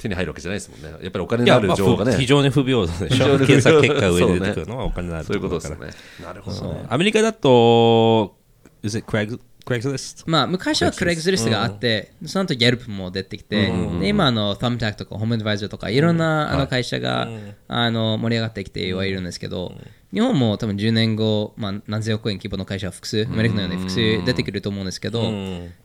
[0.00, 0.98] 手に入るわけじゃないですもんね。
[1.02, 3.06] やっぱりお金のあるまあ、情報がね、非常に不平等でしょ。
[3.08, 5.96] 非常に不検索結果が上に出てくるのはお金のあるそういうことですよからね。
[6.24, 6.86] なるほどね。
[6.88, 8.36] アメリカだと
[8.82, 10.24] Is it Craig Craigslist?
[10.26, 17.28] まあ、昔はクレイグスリストがあって、その後ギャルプも出てきて、で今あの、タムタックとかホームアドバイザーとかいろんな、あの会社が、
[17.68, 19.72] あの盛り上がってきてはいるんですけど、
[20.12, 25.22] 日本も多分10年後、まあ、何千億円規模の会社は複数、アメリカのように複数出てくると思うんですけど、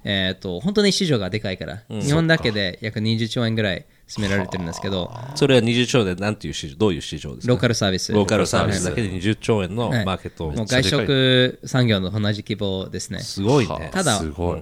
[0.03, 7.51] えっと本当に市場がでかいから、日本だけで約20兆円ぐらい占められてるんですけど、それは20兆円で何ていう市場どういう市場ですか？
[7.51, 8.11] ローカルサービス。
[8.13, 10.05] ローカルサービスだけで20兆円のはい。
[10.05, 13.19] マーケットをもう外食産業の同じ規模ですね。
[13.19, 13.89] すごいね。
[13.91, 14.21] ただ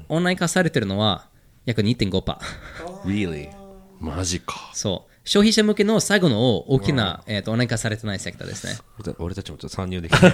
[0.09, 1.27] オンライン化されてるのは
[1.65, 2.37] 約2.5%。
[3.05, 3.49] Really?
[3.99, 4.71] マジか。
[4.73, 5.13] そう。
[5.25, 8.73] 消費者向けの最後の大きな、えー、とオンライン化されてないセクターですね。
[9.19, 10.31] 俺たちもちょっと参入できない。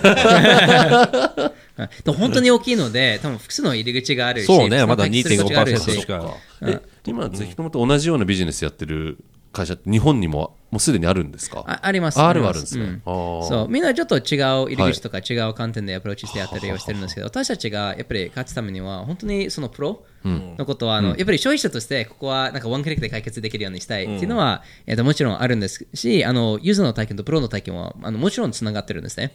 [2.11, 4.83] 本当に大きいので、多分複数の入り口があるし、そうね。
[4.87, 6.31] まだ複数の解決する土地があるし。
[6.31, 6.71] 2.5%しか。
[6.71, 9.17] え今ぜひともと同じようなビジネスやってる
[9.51, 11.63] 会社って日本にももうすでにあるんですか？
[11.65, 12.19] ああります。
[12.19, 12.83] ああるあるんですね。
[12.83, 13.01] うん。
[13.03, 13.67] そう。
[13.67, 29.31] みんなちょっと違う入り口とか違う観点でアプローチしてやったりはしてるんですけど、私たちがやっぱり勝つためには、本当にそのプロのことは、あのやっぱり消費者として、ここはなんかワンクリックで解決できるようにしたいっていうのは、えっともちろんあるんですし、あのユーザーの体験とプロの体験はあのもちろんつながってるんですね。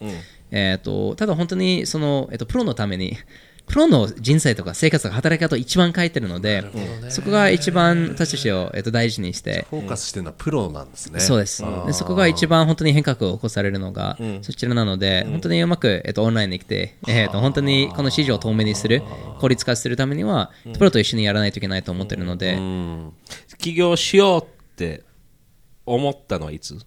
[0.51, 3.17] えっとただ本当にその、えっとプロのために、
[3.67, 6.63] プロの人生とか生活とか働き方を一番書いてるので、
[7.09, 11.19] そこが一番私たちを、えっと大事にして、フォーカスしてるのはプロなんですね。
[11.19, 11.63] そうです。
[11.85, 19.01] でそこが一番本当に変革を起こされるのがそちらなので、本当にうまく、えっと、オンラインに来て、えっと、本当にこの市場を透明にする、
[19.39, 22.59] 効率化するためには、プロと一緒にやらないといけないと思ってるので、
[23.57, 25.03] 起業しようって
[25.85, 26.77] 思ったのはいつ？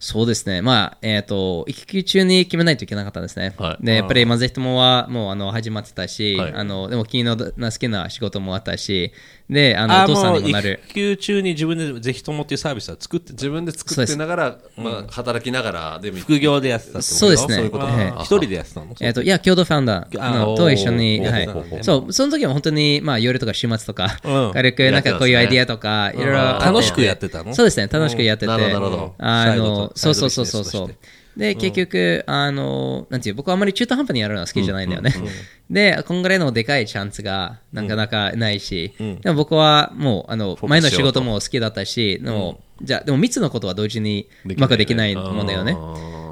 [0.00, 3.54] そうですね、まあ、えっ、と、育休中に決めないといけなかったんですね。
[3.58, 3.84] はい。
[3.84, 6.52] で、やっぱり、まあ、ぜひともはもうあの始まってたし、はい。
[6.54, 9.12] あのでも、君の好きな仕事もあったし、
[9.50, 10.80] で、あのおあ父さんにもなる。
[10.84, 17.54] 育休中に自分でぜひともっていうサービスは作ってた自分で作ってながら、まあ、働きながらでも副業でやってたってことそうですね。
[17.54, 18.94] そういうことえ一人でやってたの？
[19.00, 21.48] えっ、と、いや、共同ファウンダーと一緒に、はい。
[21.82, 24.52] そう、その時は本当に、まあ、夜とか週末とか、うん。
[24.52, 27.54] 軽く、なんかこういうアイディアとか、いろいろ楽しくやってたの？
[27.54, 28.46] そうですね、楽しくやってて。
[28.48, 28.74] なるほど。
[28.74, 29.14] なるほど。
[29.18, 30.94] あの、とそうそうそうそう
[31.38, 35.14] で、結局、あの、なんていう、僕はあんまり中途半端にやるのは好きじゃないんだよね。
[35.70, 45.76] で、こんぐらいのでかいチャンスがなかなかないし、でも僕はもう、あの、前の仕事も好きだったし、でも、じゃあでも3つのことは同時にうまくできないもんだよね。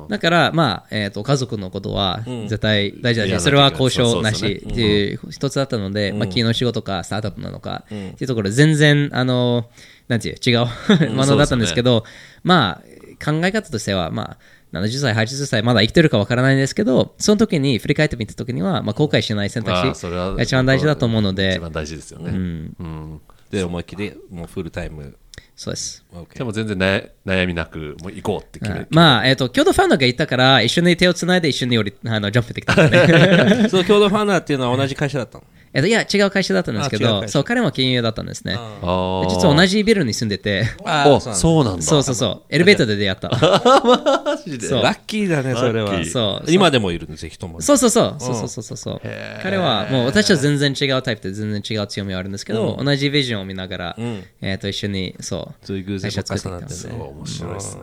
[0.09, 9.69] だから、まあ、えっ、と、家族のことは絶対大事だし、それは交渉なしっていう一つだったので、まあ、企業の仕事かスタートアップなのかっていうところで全然、あの、
[10.09, 10.67] なんていう、違う
[11.15, 12.05] ものだったんですけど、
[12.43, 14.37] まあ、考え方としては、まあ、
[14.73, 23.21] 70歳、80歳、まだ生きてるかわからないんですけど、その時に振り返ってみた時には、まあ、後悔しない選択それは肢が一番大事だと思うので一、番大事ですよね、うん。
[23.51, 25.17] で思いっきりもうフルタイム。
[25.55, 26.05] そうです。
[26.35, 33.69] でも全然悩悩みなくもう行こうって決めてまあ、えっ、と、共同ファウンダーがいたから、一緒に手をつないで一緒に降りあのジャンプできたんですね。
[33.71, 35.45] その共同ファンダーっていうのは同じ会社だったの？
[35.77, 38.55] えっと、いや、違う会社だったんですけど、そう、彼も金融だったんですね。
[38.55, 40.65] 実は同じビルに住んでて、
[41.05, 41.35] おそうなんだ。
[41.35, 41.83] そうなんだ。
[41.83, 43.29] そうそうそう、エレベーターで出会った。
[43.29, 44.67] マジで。
[44.69, 44.83] そう。
[44.83, 46.03] ラッキーだねそれは。
[46.07, 46.51] そう。
[46.51, 49.01] 今でもいるのぜひともそうそうそう、そうそうそうそうそう。
[49.43, 53.97] 彼はもう私は全然違うタイプで全然違う強みはあるんですけど、同じビジョンを見ながら、
[54.41, 56.99] えっと一緒にそう、そういう偶然も重なってそうね。
[56.99, 57.83] 面白いですね。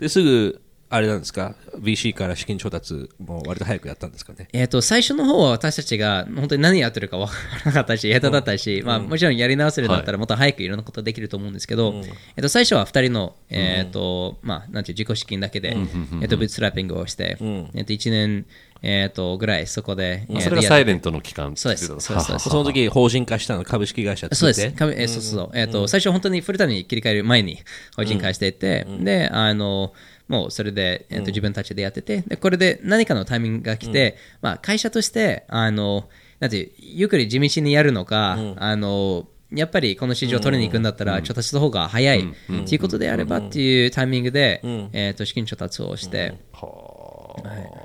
[0.00, 4.48] ですぐあれなんですか？VC から資金調達も割と早くやったんですかね？
[4.52, 11.94] えっと最初の方は私たちが本当に何やってるか分からなかったし、下手だったし、まあ、もちろんやり直せるんだったらもっと早くいろんなことできると思うんですけど、
[12.36, 15.76] えっと最初は2人の、えっとまあ、なんていう自己資金だけで、
[16.22, 17.36] えっとブーツラッピングをして、
[17.74, 18.46] えっと1年、
[18.80, 23.64] えっとぐらいそこで、えっとそれがサイレントの期間そうですそうですその時法人化したの？
[23.64, 24.62] 株式会社そうです。
[24.62, 25.50] えそうそうそう。
[25.52, 27.58] えっ、と、最初本当にフルタイムに切り替える前に
[27.96, 29.92] 法人化していて、で、あの、
[30.28, 36.08] もうそれで、えっと自分たちでやってて、で、これで何かのタイミングが来て、まあ、会社として、あの、
[36.40, 42.24] なんていう、ゆっくり地道にやるのか、あの、やっぱりこの市場を取りに行くんだったら、調達した方が早いっ
[42.68, 44.60] ていうことであればっていうタイミングで、
[44.92, 46.34] えっと資金調達をして、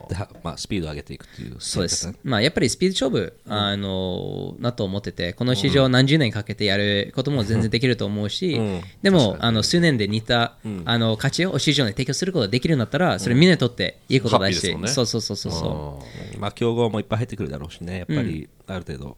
[0.10, 2.14] ではまあ、スピードを上げていくっていうそうです。
[2.24, 8.60] まあ、やっぱりスピード勝負、あのだと思ってて、この市場を何十年かけてやることも全然できると思うし、
[9.02, 14.88] でも、あの数年で似た、あの価値を市場に提供することができるんだったら、それみんなにとっていいことだし、ハッピーですもんね。
[14.90, 16.04] そうそうそうそうそ
[16.36, 16.40] う。
[16.40, 19.18] まあ、競合もいっぱい入ってくるだろうしね、やっぱりある程度、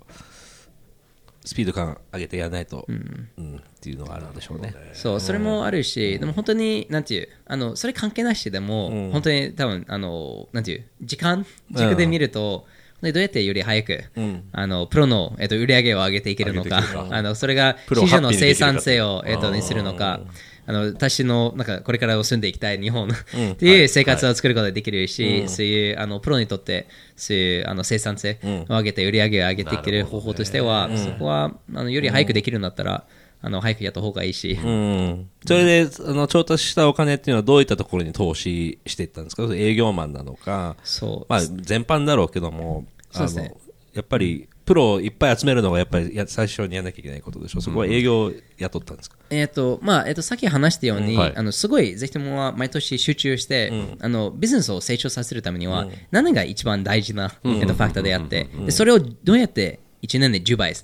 [1.46, 3.30] スピード感上げてやらないと、うん。
[3.58, 4.74] っていうのはあるんでしょうね。
[4.94, 12.66] そうそれもあるし、でも本当に、なんていう、あのそれ関係なしでも、本当に多分あのなんていう、時間軸で見ると、
[13.02, 14.06] でどうやってより早く、
[14.52, 16.82] あのプロの、えっと売り上げを上げていけるのか、
[17.12, 20.22] あのそれがプロを市場の生産性を、えっとにするのか、
[20.68, 23.10] あの私のなんかこれから住んでいきたい日本。
[23.10, 33.06] っていう生活を作ることができるし、そういうあのプロにとってそういうあの生産性を上げて売り上げを上げていける方法としては、そこはあのより早くできるんだったら、
[33.42, 39.44] あの早くやった方がいいし、うん、それであの調達したお金っていうのはどういったところに投資していったんですか？
[39.54, 41.32] 営業マンなのか、そう。
[41.32, 43.52] まあ、全般だろうけどもそうですね。
[43.54, 43.62] あの
[43.94, 47.62] やっぱりプロをいっぱい集めるのがやっぱりや最初にやらなきゃいけないことでしょ？
[47.62, 51.20] そこは営業を雇ったんですか、えっ、と、まあ、えっ、と、さっき話したように、うん。
[51.20, 51.34] はい。
[51.36, 60.76] あの、すごい、ぜひともは毎年集中して、あの、ビジネスを成長させるためには、何が一番大事な、えっと、ファクターであって、でそれをどうやって1年で10倍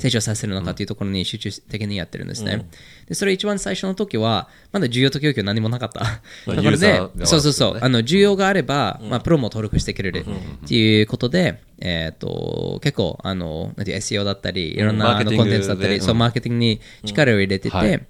[0.00, 2.68] 成長させるのかというところに集中的にやってるんですね。
[3.08, 6.04] でそれ一番最初の時は、まだ需要と供給何もなかった。
[6.46, 10.24] ところでそうそうそう、あの需要があれば、まあ、プロも登録してくれる
[10.64, 18.06] っていうことで、えっと結構あのなんて SEO だったり、いろんなあのコンテンツだったり、でそうマーケティングに力を入れてて、はい。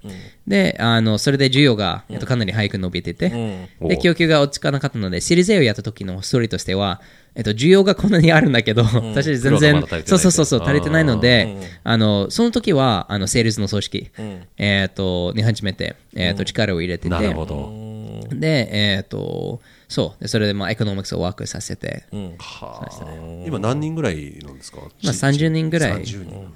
[0.47, 3.89] であのそれで需要が、えっと、かなり早く伸びてて、うん。
[3.89, 7.01] で供給が落ち着かなかったので、シリーズ A をやった時のストーリーとしては、
[7.35, 8.83] えっと、需要がこんなにあるんだけど、
[9.15, 14.11] 私全然そうそうそうそう足りてないので、あのその時はあのセールスの組織、
[14.59, 17.91] えっとに始めて、えっと力を入れてて、なるほど。
[18.33, 22.05] で、えっ、と、そう、でそれでまあエコノミクスをワークさせて、
[22.39, 23.47] はあ。
[23.47, 24.79] 今何人ぐらいなんですか？
[25.03, 25.93] まあ30人ぐらい。
[26.03, 26.53] 30人。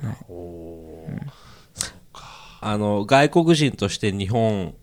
[2.61, 4.75] あの外国人として日本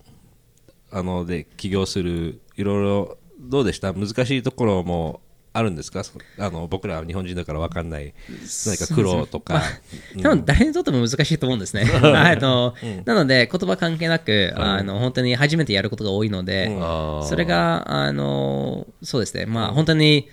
[0.90, 3.92] あので起業するいろいろどうでした？
[3.92, 5.20] 難しいところも
[5.54, 6.02] あるんですか？
[6.04, 8.14] そあの僕らは日本人だから分かんない
[8.66, 9.62] 何か苦労とか、
[10.22, 11.84] 多分誰にとっても難しいと思うんですね。
[11.92, 16.68] あのなので、言葉関係なく、あの本当に初めてやることが多いので、
[17.28, 20.28] それが、あのそうですね、まあ本当に、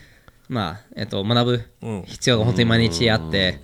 [0.47, 3.59] まあえっと、学ぶ必要が本当に毎日あって、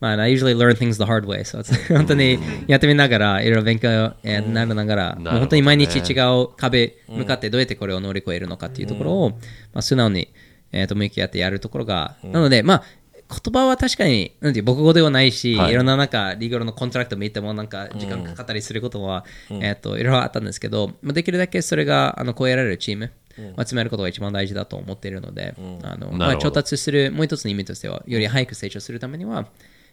[0.00, 1.40] まあ、I usually learn things the hard way.
[1.44, 1.62] So
[1.94, 3.88] 本当にやってみながら、いろいろ勉強
[4.22, 6.12] えーなりながら、もう本当に毎日違
[6.42, 9.36] う壁向かってどうやってこれを乗り越えるのかっていうところを、ま
[9.74, 10.28] あ、素直に、
[10.74, 12.82] えーと向き合ってやるところが、なので、まあ、
[13.28, 15.72] 言葉は確かに、なんていう母語ではないし、はい。
[15.72, 23.12] い、ろんななんか、リーガルのコントラクト見ても、なんか、時間かかったりすることは、えっ、と、いろいろあったんですけど、まあ、できるだけそれが、あの、超えられるチーム、
[23.56, 29.46] を集めることが一番大事だと思っているので、あの、まあ、調達する、もう一つの意味としては、より早く成長するためには、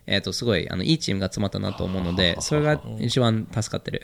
[0.08, 4.02] えっ、と、すごい、あの、いいチームが集まったなと思うので、それが一番助かってる。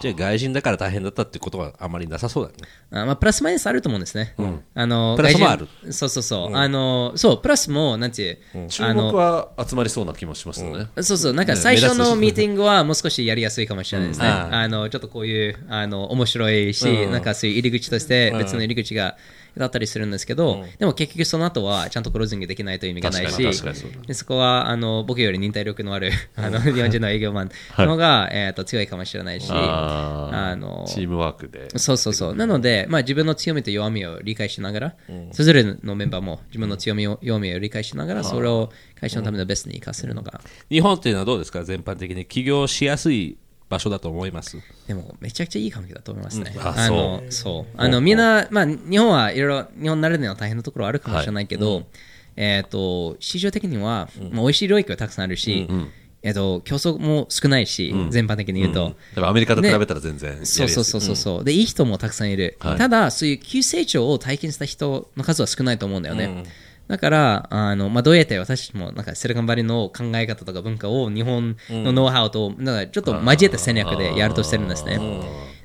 [0.00, 2.56] じゃあ外人だから大変だったってことはあまりなさそうだね。
[2.90, 4.34] あまあ、プラスマイナスあると思うんですね。
[4.74, 5.68] あのプラスもある。
[5.90, 6.56] そうそうそう。
[6.56, 10.88] あの、そう、プラスも、なんていう、注あの目は集まりそうな気もしますよね。
[11.02, 14.28] そうそう、なんかね最初のミーティングはもう少しやりやすいかもしれないですね。
[14.28, 14.54] うん。
[14.54, 19.16] あのちょっとこういうあの面白いし、なんかそういう入り口として別の入り口が
[19.58, 23.36] だったりするんですけど、でも結局その後はちゃんとクロージングできないと意味がないし
[24.06, 31.68] でそこはあの僕より忍耐力のあるあの日本人の営業マンの方が、えー、と強いかもしれないし、あのチームワークで。
[31.78, 32.34] そうそうそう。
[32.34, 34.94] なので、まあ、自分の強みと弱みを理解しながら、
[35.32, 40.40] それぞれのメンバーも自分の強みを弱みを理解しながら、それを会社のためのベストに生かせるのが、
[40.70, 41.64] 日本っていうのはどうですか？
[41.64, 44.58] 全般的に起業しやすい場所だと思います。
[44.86, 46.52] でもめちゃくちゃいい環境だと思いますね。
[46.54, 46.62] うん。
[46.62, 47.74] ああのそう。
[47.76, 51.84] あのみんな、まあ、日本はいろいろ日本ならではの大変なところはあるかもしれないけど、
[52.36, 55.68] えっ、と市場的には、まあ、美味しい領域はたくさんあるし、
[56.22, 58.96] えっ、と競争も少ないし、全般的に言うと。
[59.14, 60.46] でもアメリカと比べたら全然。
[60.46, 62.78] そうそうそうそうでいい人もたくさんいる、はい。
[62.78, 66.44] ただそういう急成長を体験した人の数は少ないと思うんだよね、
[66.88, 74.98] だからあの、まあ、どうやって私たちもなんかセレカンバリの考え方とか文化を日本のノウハウとなんかちょっと交えた戦略でやるとしてるんですね。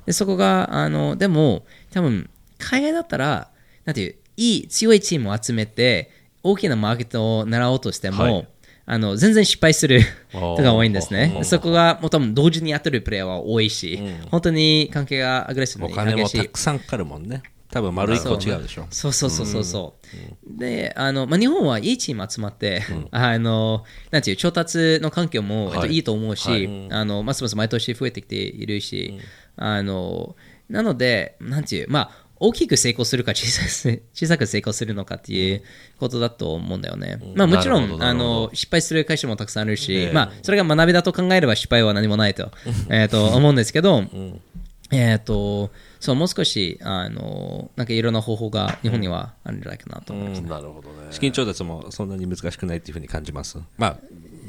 [0.04, 3.50] でそこがあのでも多分海外だったら
[3.86, 6.10] なんていういい強いチームを集めて
[6.42, 8.48] 大きなマーケットを狙おうとしても、はい。
[8.86, 11.40] あの全然失敗する人が多いんですね。
[11.44, 13.98] そこがもう多分同時にやってるプレイヤーは多いし、
[14.30, 16.42] 本当に関係がアグレッシブお金もに激しい。
[16.42, 17.42] たくさんかかるもんね
[17.74, 18.86] 多分丸一個違うでしょ。
[18.90, 19.94] そうそうそうそうそ
[20.46, 20.58] う。
[20.60, 23.82] で、あの、まあ、日本はいいチーム集まって、あの、
[24.12, 29.18] なんていう、調達の環境も、えっと、はいいいと思うし、あの、ますます毎年増えてきているし、
[29.56, 30.36] あの、
[30.68, 35.62] なので、なんていう、まあ、大きく成功するか小さく小さく成功するのかっていう
[35.98, 37.18] ことだと思うんだよね。
[37.34, 42.50] まあもちろんあの失敗する会社もたくさんあるし、まあそれが学びだと考えれば失敗は何もないと,、
[42.90, 44.04] えー、と思うんですけど、
[44.90, 45.70] えっ、と
[46.04, 50.42] そうもう少しあのなんかいろんな方法が日本にはあるんじゃないかなと思います。
[50.42, 51.06] なるほどね。
[51.10, 53.56] 資金調達もそんなに難しくないっていうふうに感じます。
[53.78, 53.96] まあ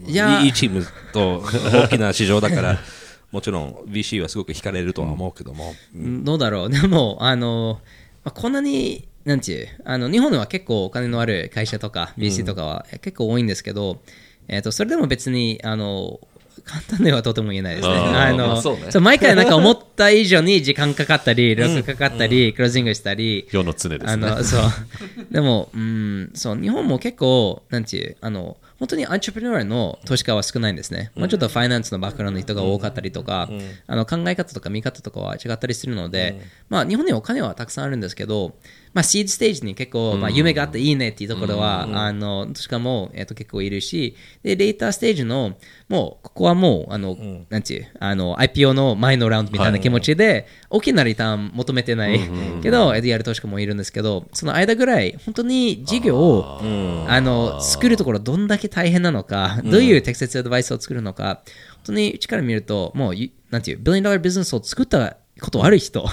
[0.06, 1.42] いやいいチームと
[1.72, 2.78] 大きな市場だから
[3.32, 7.80] もちろん VC はすごく惹かれるとは思うけども、どうだろう、でも、あの
[8.26, 14.02] まあ、こんなに、なんていう、あの日本では結構お金のある会社とか BC とかは結構多いんですけど、
[14.50, 16.20] えー、とそれでも別に、あの
[16.66, 17.94] 簡単ではとても言えないですね。
[17.96, 18.92] あーのまあそうね。
[18.92, 24.12] そう毎回なんか思った以上に時間かかったり、労力かかったり、クロージングしたり、世の常ですね。
[24.12, 24.62] あのそう。
[25.32, 31.12] でも、うん、そう日本も結構、なんていう、あの本当にアンチュプレナーの投資家は少ないんですね。
[31.16, 33.50] もうちょっとファイナンスのバックグラウンドの人が多かったりとか、
[33.88, 38.56] あの考え方とか見方とかは違ったりするので、まあ、日本にはお金はたくさんあるんですけど、
[38.96, 45.58] まあ、シードステージに結構、まあ、夢があっていいねっていうところは、あの、しかも、えっ、と、結構いるし、で、レーターステージの、
[45.90, 47.18] もう、ここはもう、あの、
[47.50, 52.22] なんていう、あの、IPO の前のラウンドみたいな気持ちで、大きなリターン求めてない
[52.64, 56.62] けど、えっとやる投資家もいるんですけど、その間ぐらい、本当に事業を、
[57.10, 61.42] あの、作るところどんだけ大変なのか、どういう適切アドバイスを作るのか、
[61.74, 66.08] 本当にうちから見ると、もう、ゆなんていう、ビリオンダービジネスを作ったことある人。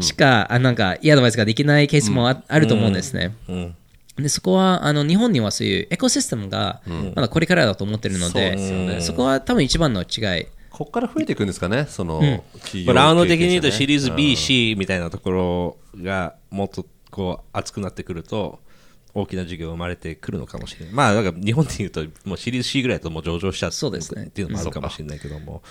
[0.00, 3.34] しか、あなんか、いいアドバイスができないケースもあ,、あると思うんですね。
[4.16, 6.82] でそこはあの日本にはそういうエコシステムが
[7.14, 10.46] まだこれからだと思ってるので、そこは多分一番の違い。
[10.70, 12.20] ここから増えていくんですかね、その、
[12.54, 18.60] 企業まあラウンド的に言うとシリーズ経 B、C みたいなところがもっとこう熱くなってくると
[19.14, 20.94] 大きな事業が生まれてくるのかもしれない。
[20.94, 25.62] まあ、だから日本で言うともうシリーズ C ぐらいだともう上場しちゃってそうですねっていうのもあるかもしれないけども、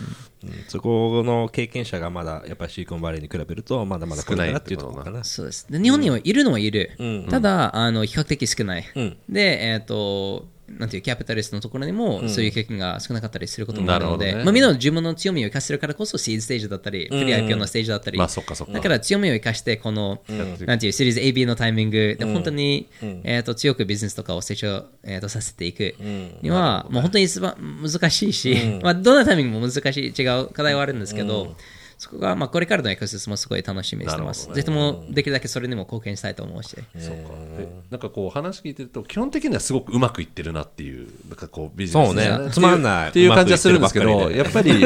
[0.44, 0.50] うん。
[0.68, 5.24] そこの経験者がまだやっぱりシリコンバレーに比べるとまだまだこれからっていうところかな。
[5.24, 5.66] そうです。
[5.72, 6.92] で日本にはいるのはいる、
[7.30, 9.18] ただあの比較的少ない、ん。
[9.28, 10.48] で、えっと
[10.80, 14.46] なんていうキャピタリストのところにもそういう経験が少なかったりすることもあるので、なるほどね。
[14.46, 18.74] まあ、みんなの自分の強みを生かせるからこそシーズステージだったり、プリ IPO のステージだったり、まあそっかそっか。
[18.74, 20.22] だから強みを生かしてこの、
[20.66, 22.90] なんていうシリーズ AB のタイミングで本当に、
[23.24, 25.96] えー、と強くビジネスとかを成長、えー、とさせていく
[26.42, 31.56] には、もう本当に難しいし、まあ、どんなタイミングも難しい違う課題はあるんですけど、
[32.02, 34.52] そこが、まあ、これからのエコシスもすごい楽しみにしてます。
[34.52, 36.70] ぜひともできるだけそれにも貢献したいと思うし。
[36.70, 37.30] そうか。
[37.60, 42.50] でなんかこう話聞いてると基本的にはすごくうまくいってるなっていうなんかこうビジネスそうね。
[42.52, 43.10] つまんない。
[43.10, 44.84] っていう感じはするんですけどやっぱり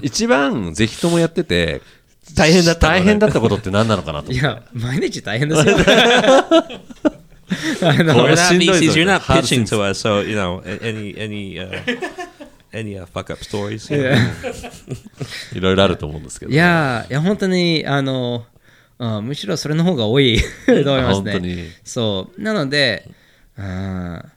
[0.00, 1.82] 一番ぜひともやってて
[2.34, 4.32] 大変だった大変だったことって何なのかなと。
[4.32, 5.76] いや、毎日大変ですよ。
[7.82, 8.92] あのこれ We're not しんどいぞ。
[8.92, 8.94] VCs.
[8.94, 11.70] You're not pitching to us, so you know any any uh,
[12.72, 13.88] any uh, fuck up stories.
[15.56, 18.46] いろいろあると思うんですけどいやー、いや、本当に、あの、
[18.98, 21.70] うんむしろそれの方が多い と思いますね。
[21.82, 22.40] そう。
[22.40, 23.08] なので、
[23.58, 24.32] うん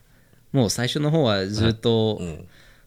[0.52, 2.20] もう最初の方はずっと、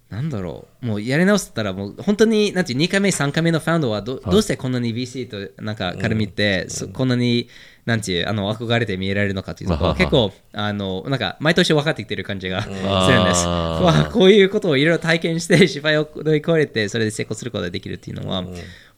[0.09, 7.47] なんだろう、もうやり直せたら、もう本当に、なんていう、2回目、3回目のファウンドはど、どうしてこんなに VC となんかから見て、そこんなに、
[7.89, 12.87] なんていう、あの、憧れて見えられるのかというところ、はは結構、あの、なんか、毎年分かってきてる感じがするんです。
[12.91, 18.45] あーわあこういうことをいろいろ体験して、失敗を乗り越えて、それで成功することができるっていうのは、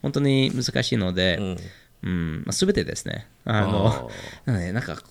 [0.02, 1.56] 本当に難しいので、
[2.02, 3.28] うん、まあ、全てですね。
[3.46, 4.10] あの、
[4.44, 5.02] なので、なんか、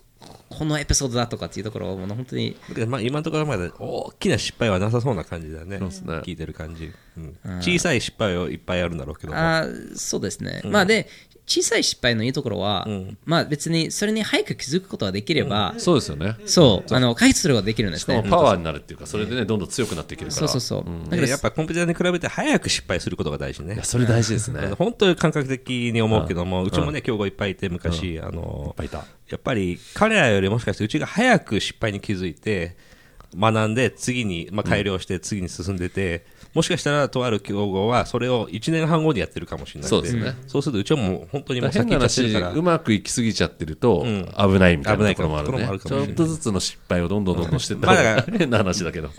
[0.50, 5.80] このエピソードだとかっていうところを、もう本当に、でまあ、今のところまだ大きな失敗はなさそうな感じだね。
[5.80, 5.86] ね。
[5.88, 7.38] 聞いてる感じ、うん。
[7.62, 9.40] 小さい失敗はいっぱいあるんだろうけども。
[9.40, 10.62] あーそうですね。
[10.66, 11.08] まあ、で、
[11.46, 12.88] 小さい失敗のいいところは、
[13.26, 16.38] まあ別にそれに早く気づくことができれば、そうですよね。
[16.46, 18.24] そう、あの、解決することができるんですね。
[18.30, 20.48] パワーになるっていうかそれでねどんどん強くなっていけるから。
[20.48, 21.04] そうそうそう。
[21.06, 23.76] だからでやっぱコンピューターに比べて早く失敗することが大事ね。
[23.76, 23.84] いや。
[23.84, 24.62] それ大事ですね。
[24.62, 29.06] いっ本当に感覚的に思うけども、うちもね、競合いっぱいいて、昔、あの、ぱいいた。
[29.30, 32.76] やっぱり彼らよりもしかしてうちが早く失敗に気づいて、
[33.38, 40.36] 学んで、次に、まあ、改良して、次に進んでて、もしかしたらとある競合はそれを1年半後にやってるかもしれないそうですね。
[40.48, 42.52] そうするとうちはもう本当にもう先行っちゃって話るから。
[42.52, 44.06] うまくいきすぎちゃってると
[44.38, 49.10] 危ないみたいなところもある危ないねちょっとずつの失敗をどんどんどんどんしてた方が変な話だけど。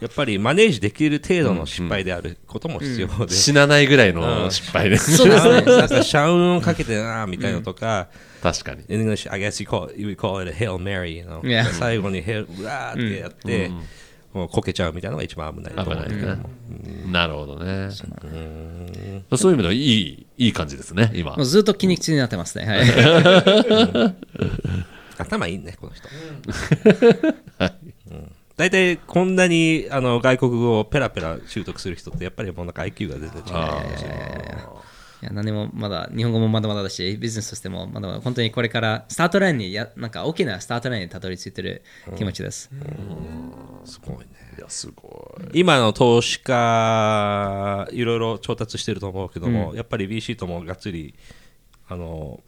[0.00, 4.96] やっぱりマネージできる程度の失敗であることも必要で、死なないぐらいの失敗で。
[4.96, 5.60] そうですね。
[5.62, 8.08] なんかシャウンをかけてなみたいなのとか、
[8.42, 8.84] 確かに。
[8.88, 11.64] In English, I guess you call, you call it a Hail Mary, you know?
[11.72, 13.70] 最後にヘル、うわーってやって、
[14.32, 16.42] こけちゃうみたいなのが一番危ないと危思うけどないね
[17.10, 17.90] なるほどね。
[19.36, 21.36] そういう意味ではいいいい感じですね今。
[21.36, 22.64] もうずっと筋肉痛になってますね。
[22.66, 24.14] はい。
[25.18, 26.08] 頭いいね、この人。
[28.10, 28.32] うん。
[28.56, 33.54] 大体こんなにあの外国語をペラペラ習得する人ってやっぱりもうなんか IQ が全然違う
[35.22, 41.82] いいや何もまだ日本語もまだまだだしビジネスとしてもまだまだ本当にこれからスタートラインにやなんか大きなスタートラインにたどり着いてる
[42.16, 42.70] 気持ちです、
[43.84, 44.26] すごいね。
[44.58, 45.60] いやすごい。
[45.60, 51.14] 今の投資家いろいろ調達してると思うけども、やっぱり BC ともがっつり
[51.88, 52.40] あの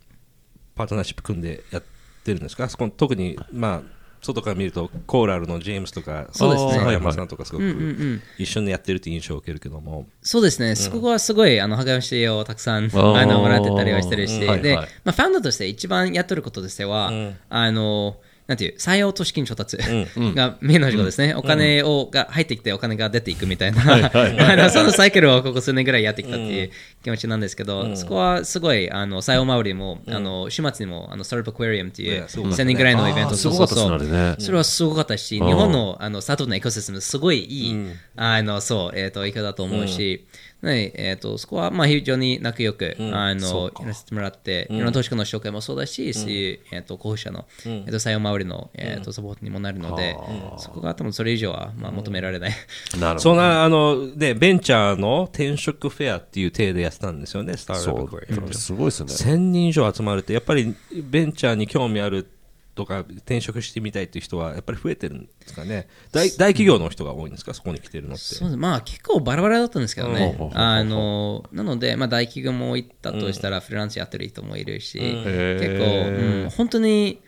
[0.74, 1.82] パートナーシップ組んでやっ
[2.24, 2.68] てるんですか？
[2.68, 3.82] そこ特にまあ
[4.22, 6.72] 外から見るとコーラルのジェームスとかそうですね。
[6.74, 8.22] 佐山さんとかすごうんうんうくん。
[8.38, 13.14] 一緒にやってるって印象を受けるけども、そうですね、そこはすごいあの励ましをたくさんー。
[13.14, 14.88] あのもらってたりはしてるし、で、うんはいはい。
[15.04, 17.10] まあ、ファウンダーとして一番やっとることとしては、
[17.48, 18.16] あの
[18.52, 26.70] なんていう採用と資金調達がメインの仕事ですね、お金をが入ってきてお金が出ていくみたいな、あのそのサイクルをここ数年ぐらいやってきたっていう
[27.02, 32.64] 気持ちなんですけど、そこはすごいあの採用周りも、あの週末にもあのスタートアップアクアリウムっていうねすごかったね。
[32.64, 34.36] 1000人ぐらいのイベントあーすごかったですねあれね。
[34.38, 37.86] それはすごかったし、日本のあのスタートのエコシステム、すごいいい、
[38.16, 40.26] あのそう、えっ、と、いいかだと思うし、
[40.62, 50.16] ねえー、とそこはまあ非常に仲良く、あのやらせてもらって、いろんな投資家の紹介もそうだし、そういうえー、と候補者の、えー、と採用周りの、えー、とサポートにもなるので、
[50.58, 52.52] そこが多分それ以上は、まあ、求められない。
[52.98, 53.20] なるほど。
[53.20, 59.12] そんな、あの、ね、ベンチャーの転職フェアっていう体でやってたんですよね、スタートアップすごいですよね。
[59.12, 62.28] 1000人以上集まるって、やっぱりベンチャーに興味ある
[62.74, 65.88] とか、転職してみたいっていう人は、やっぱり増えてるんですかね。
[66.10, 68.56] 大大企業の人が多いんですか、そこに来てるのって。
[68.56, 70.36] まあ結構バラバラだったんですけどね。
[70.54, 77.20] あのなので、まあ、大企業も行ったとしたら、フリーランスやってる人もいるし、へ結構、うん、本当に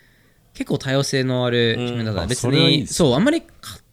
[0.54, 3.42] 結構多様性のあるチームだった、別にそうあんまり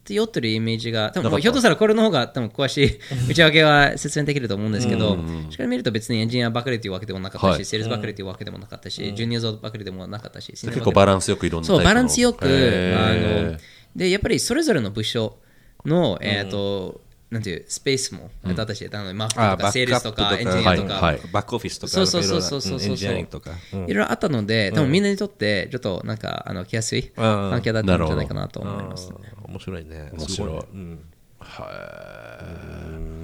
[0.03, 2.99] 偏ってるイメージが多分ひょっとしたらこれの方が多分詳しい
[3.29, 5.15] 内訳は説明できると思うんですけど、
[5.49, 7.65] しっかり見ると別にエンジニアばかりというわけでもなかったし、はい。
[7.65, 13.51] セールスばかりというわけでもなかったし、ジュニアゾばかりでもなかったし、結構バランスよくいろんなそうバランスよくへあー。
[13.51, 13.57] の
[13.95, 15.37] でやっぱりそれぞれの部署
[15.85, 19.71] の、えっ、と、なんていうスペースも、私たちあのマーケティングとか。
[19.71, 21.13] セールスとかエンジニアとか、はい。
[21.13, 23.51] はいバックオフィスとか、そうそうそうそうそうそうエンジニアリングとか。
[23.73, 23.83] うん。
[23.85, 29.15] いろいろあったので、多分みんなにとってちょっとなんかあの来やすい環境だったんじゃないかなと思います、ね。
[29.51, 30.09] 面白いね。
[30.13, 30.99] 面白いすごねうん。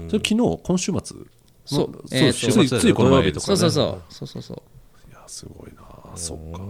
[0.09, 1.17] それ昨日今週末
[1.65, 1.91] そう。
[1.91, 4.13] のえーとついついこの前ですかそうそうそう。
[4.13, 4.57] そうそうそう。
[5.09, 5.81] いやすごいな。
[6.15, 6.61] そっか。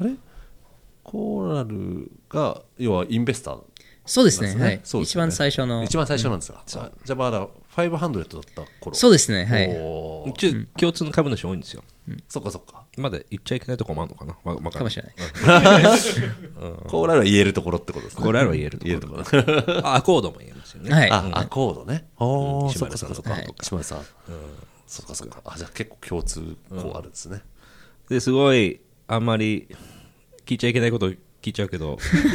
[0.00, 0.14] あれ？
[1.02, 3.62] コーラルが要はインベスター
[4.06, 4.48] そうですね。
[4.48, 4.64] なんですね。
[4.64, 4.76] はい。
[4.76, 4.82] ね。
[5.02, 5.82] 一番最初の。
[5.84, 7.90] 一番最初なんですよ、じゃあまだ500
[8.34, 8.94] だった頃。
[8.94, 9.44] そうですね。
[9.44, 9.68] はい。
[10.78, 11.82] 共通の株主多いんですよ。
[12.28, 14.36] そっかそっかまだ言っちゃいけないとこもあるのかな？
[14.44, 15.12] わわかもしれない。
[16.88, 18.22] コーラルは言えるところってことですね。
[18.22, 18.88] コーラルは言えるところ。
[18.88, 19.86] 言えるところ。
[19.86, 20.90] あアコードも言えますよね。
[20.90, 21.10] はい。
[21.10, 22.08] あ、アコードね。
[22.18, 23.30] おー、石そっかそっかそっか。
[23.30, 23.54] はい。
[23.62, 23.98] 石丸さん。
[24.86, 25.40] そっかそっか。
[25.44, 27.42] あ、じゃあ結構共通項あるんですね。
[28.08, 29.68] ですごい、あんまり
[30.44, 31.16] 聞いちゃいけないこと聞
[31.50, 31.96] いちゃうけど、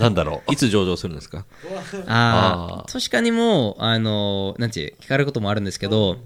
[0.00, 0.52] なんだろう。
[0.52, 1.46] いつ上場するんですか？
[2.06, 6.18] ああ確かにもうあのなんていう聞かれることもあるんですけど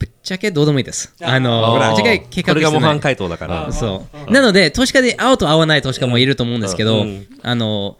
[0.00, 1.14] ぶっちゃけどうでもいいです。
[1.20, 3.70] あのぶっちゃけ計画これが模範してない回答だから。
[3.70, 4.32] そう。
[4.32, 7.04] なので投資家で会うと会わない投資家もいると思うんですけど、
[7.42, 7.98] あの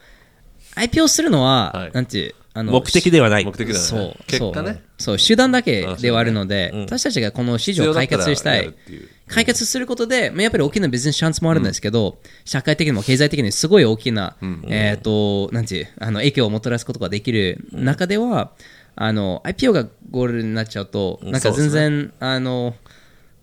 [0.75, 1.91] IPO するのは、はい。
[1.91, 3.45] なんていうあの目的ではない。
[3.45, 3.99] 目的だよそう。
[3.99, 4.15] ね。
[4.25, 4.81] 結果ね。
[4.97, 5.17] そう。
[5.17, 8.73] 手段だけではあるので、私たちがこの市場を解決したい。
[9.27, 14.35] 解決することで、まあやっぱり大きなビジネスチャンスもあるんですけど、社会的にも経済的にすごい大きな、
[14.67, 18.51] えっ、と、なんていう、あの影響をもたらすことができる中では、
[18.95, 22.75] あの IPO がゴールになっちゃうと、なんか全然、あの、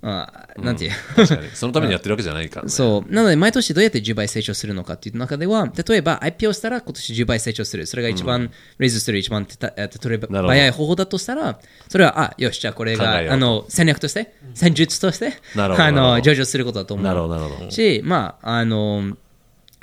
[0.01, 1.49] あなんていう、確かに。
[1.55, 2.71] そのためにやってるわけじゃないからね。
[2.73, 3.13] そう。
[3.13, 7.87] なので、毎年どうやって10倍成長するのかっていう中では、例えば IPO したら今年10倍成長する。
[7.87, 17.07] それが一番、レイズする一番手たえ手取りなるほど早い方法だとしたら、それは、あ、よし、じゃあこれが、あの、戦略として、戦術として、あの、上場することだと思う。
[17.07, 17.71] なるほど、なるほど。
[17.71, 19.17] し、まあ、あの、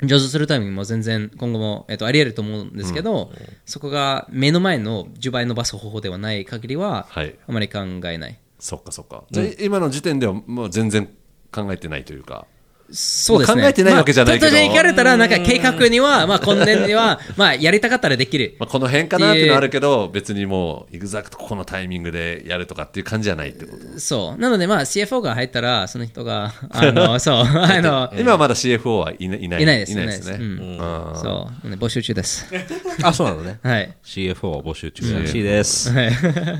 [0.02, 3.30] 上場するタイミングも全然今後も、えっと、あり得ると思うんですけど、
[3.64, 8.38] そこが目の前の10倍伸ばす方法ではない限りは、はいあまり考えない。
[8.58, 9.24] そっかそっか。
[9.30, 11.08] じゃあ今の時点ではもう全然
[11.50, 12.46] 考えてないというか。
[12.90, 13.62] そうですね。
[13.62, 18.56] 考えてないわけじゃないけどまあ、例えば聞かれたら、なんか計画には、まあ、今年には、 まあ、やりたかったらできる。
[18.58, 24.00] まあ、この辺かなっていうのはあるけど、別にもう、エグザクトこのタイミングでやるとかっていう感じじゃないってこと。
[24.00, 24.40] そう。
[24.40, 29.92] なので、まあ、CFO が入ったら、その人が、 あの、そう、あの、今はまだ CFO はいないいないいないです。
[29.92, 30.38] いないですね。
[30.40, 30.78] うん
[31.16, 31.68] そう。
[31.68, 32.46] 募集中です。
[33.02, 33.58] あ、そうなのね。
[33.62, 33.92] はい。
[34.04, 35.92] CFO を募集中らしいです。
[35.92, 36.12] はい。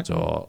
[0.03, 0.43] じゃあ、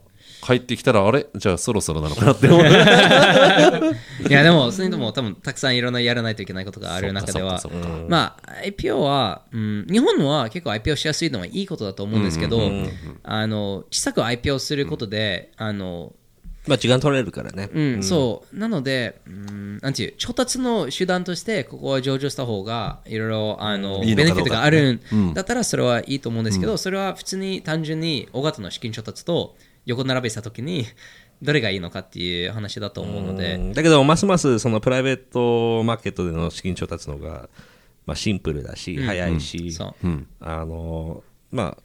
[0.48, 1.26] 帰ってきたら、あれ？
[1.34, 2.62] じゃあそろそろなのかなって思う。
[4.26, 7.60] いや、でも、それでも多分、たくさんいろんなやらないといけないことがある中では
[8.08, 12.62] まあ、IPO は、うん、日本のは結構 IPO しやすいのはいいことだと思うんですけど、
[13.24, 16.14] あの、小さく IPO することで、あの、
[16.66, 17.68] まあ時間取れるからね。
[17.72, 18.58] うん、そう。
[18.58, 29.56] なので、うん、なんていう、調達の手段として、ここは上場した方が、いろいろ、あの、ベネフィットがあるんだったら、それはいいと思うんですけど、それは普通に単純に、大型の資金調達と
[29.88, 30.84] 横並べしたときに、
[31.40, 33.72] どれがいいのかっていう話だと思うので、うん。
[33.72, 37.48] だけど、ますますそのプライベートマーケットでの資金調達の方が、
[38.04, 40.26] まあ、シンプルだし、早いし、そう。
[40.40, 41.82] あのまあ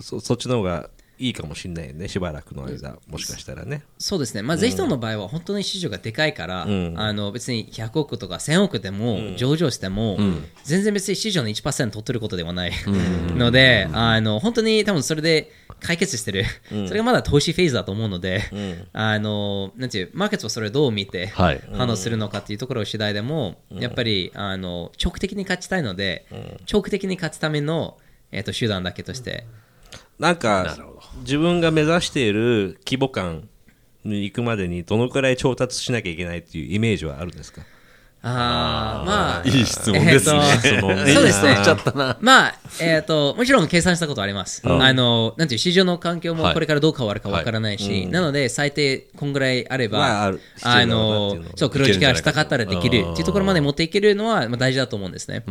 [0.00, 3.82] そ、そっちの方がいいかもしれないよね、しばらくの間、もしかしたらね。
[3.98, 6.94] そうですね、まあ、ぜひともの場合は本当に市場がでかいから、ん。
[6.96, 10.18] あの別に100億とか1000億でも上場しても、
[10.62, 15.50] 全然別に市場の1%取ってることではないので、あの本当に多分それで
[15.80, 18.42] 解決してる、それがまだ投資フェーズだと思うので、
[18.92, 21.60] あのなんていうマーケットはそれをどう見てはい。
[21.72, 26.26] 反応するのかっていうところ次第でも、やっぱりあの長期的に勝ちたいので、
[26.66, 27.98] 長期的に勝つための、
[28.32, 29.44] えー、と手段だけとして。
[30.18, 30.76] なんか
[31.20, 33.48] 自分が目指している規模感
[34.04, 37.62] に行くまでにどのくらい調達しなきゃいけないっていうイメージはあるんですか？
[38.26, 40.40] あーまあいい質問ですね。
[40.64, 41.56] えーそうですね。
[42.20, 44.62] まあ、えっ、と、もちろん計算したことあります。
[44.64, 50.24] うんあの、なんていう、市場の環境もはいこれからどう変わるかわからないし、なので、最低こんぐらいあれば、ま
[50.62, 55.44] あのをそう、黒字化したかったらできるっていうところまで持っていけるのは、まあ、大事だと思うんですね。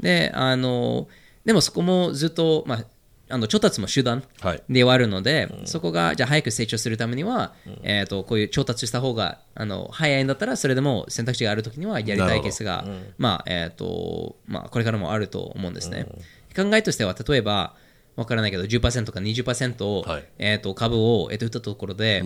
[0.00, 1.08] で、あの、
[1.44, 2.84] でもそこもずっと、まあ、
[3.28, 4.62] あの調達も手段はい。
[4.68, 12.84] ではあるので、そこがじゃあ早く成長するためには、えー、とこういう調達した方があの早いんだったらそれでも選択肢があるときにはやりたいケースが、
[13.18, 16.06] まあえーとまあ、これからもあると思うんですね。
[16.54, 17.74] 考えとしては例えば
[18.16, 20.24] わからないけど10%か20%を、はい。
[20.38, 22.24] えー、と株を、えー、と売ったところで、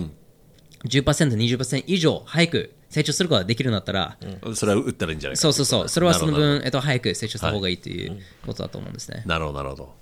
[0.85, 4.17] 10%、20%以上早く成長することができるんだったら、
[4.55, 9.23] それは打ったらいいんじゃないかそうそうそう、それはその分、えっと、早く成長した方がいいということだと思うんですね。
[9.25, 9.95] なるほど、なるほど。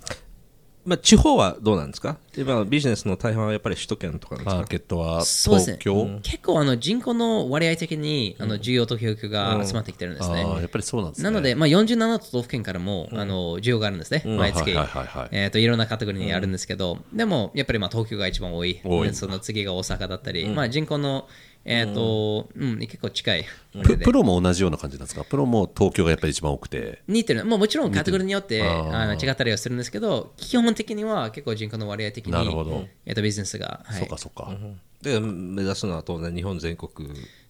[0.90, 2.16] まあ、地方はどうなんですか？
[2.36, 5.78] 今ビジネスの大半はやっぱり首都圏とかマーケットはそうですね。
[5.80, 10.42] 東京、結構あの人口の割合的にあの需要と供給が集まってきてるんですね。
[10.42, 11.24] ああ、やっぱりそうなんですね。
[11.24, 15.28] なので、まあ、47都道府県からも、あの需要があるんですね、毎月、はいはいはいはい。
[15.30, 15.58] えーと。
[15.60, 19.14] いろんなカテゴリーにあるんですけど、でもやっぱりまあ東京が一番多い、多い。
[19.14, 21.28] その次が大阪だったり、まあ、人口の、
[21.64, 22.78] えーとうん。
[22.78, 23.44] 結構近い。
[23.82, 25.24] ププロも同じような感じなんですか？
[25.24, 27.02] プロも東京がやっぱり一番多くて。
[27.06, 32.86] 似てる、まあ、もちろんカテゴリーによってあの違ったりはするんですけど、基本的には結構人口の割合的に、なるほど。
[33.04, 34.00] えー、とビジネスが、はい。
[34.00, 34.56] そうかそうか。
[35.02, 36.90] で目指すのは当然日本全国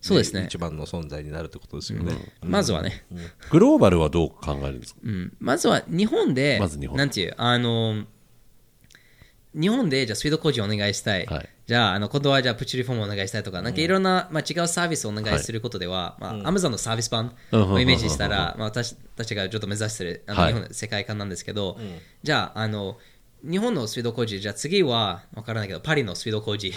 [0.00, 0.44] そうですね。
[0.46, 3.04] 一番の存在になるってことですよね、まずはね、
[3.50, 5.00] グローバルはどう考えるんですか？
[5.04, 5.32] うん。
[5.40, 6.96] まずは日本で、まず日本。
[6.96, 8.04] なんていう、あの、
[9.52, 20.48] 日本でじゃあスピード工事お願いしたい、はいじゃああの今度はじゃあプチリフォームお願いしたいとか、なんかいろんな、まあ、違うサービスをお願いすることでは、まあ、Amazon のサービス版うんをイメージしたら、まあ、私たちがちょっと目指してるあの、はい。
[20.48, 21.78] 日本の世界観なんですけど、
[22.24, 22.98] じゃああの
[23.42, 26.72] 日本のスピード工事、じゃあ次は分からないけど、パリのスピード工事、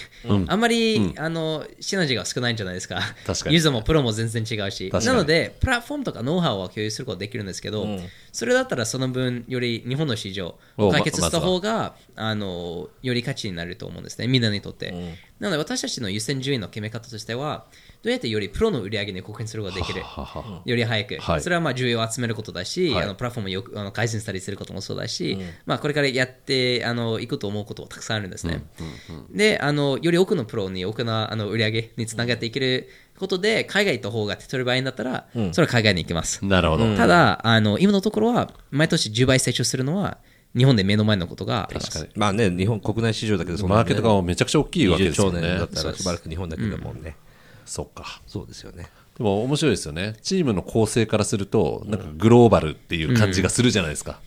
[0.48, 3.02] あんまり、あのシナジーが少ないんじゃないですか。
[3.26, 3.56] 確かに。
[3.56, 4.90] ユーザーもプロも全然違うし。
[4.92, 7.88] なので、プラットフォームとかノウハウは共有することができるんですけど、
[8.32, 14.92] それだったらその分、より日本の市場を解決した方が、あのより価値になると思うんですね、みんなにとって。
[15.40, 17.66] なので、私たちの優先順位の決め方としては、
[18.04, 20.02] どうやってよりプロの売り上げに貢献することができる？
[20.04, 28.64] はははより早く、はいそれはまあ重要を集めることだし、はいあのプラットフォームをよくあの改善したりすることもそうだし、まあ、これからやってあのいくと思うことはたくさんあるんですね。
[29.32, 36.46] であの、より多くのプロに多くのあの売り上げにつながっていけることで、海外行った方が手っ取り早いんだったら、それは海外に行きます。
[36.46, 36.96] なるほど。
[36.98, 40.18] ただあの、今のところは、毎年10倍成長するのは、
[40.56, 41.90] 日本で目の前のことがあります。
[41.90, 42.20] 確かに。
[42.20, 45.66] まあね日本国内市場だけどマーケットがめちゃくちゃ大きいわけです20よね兆年だ。
[45.66, 47.16] ったらしばらく日本だけだもんね、
[47.66, 48.22] そっか。
[48.28, 48.88] そうですよね。
[49.18, 50.16] でも面白いですよね。
[50.22, 54.20] チームの構成からすると、なんかグローバルっていう感じがするじゃないですか。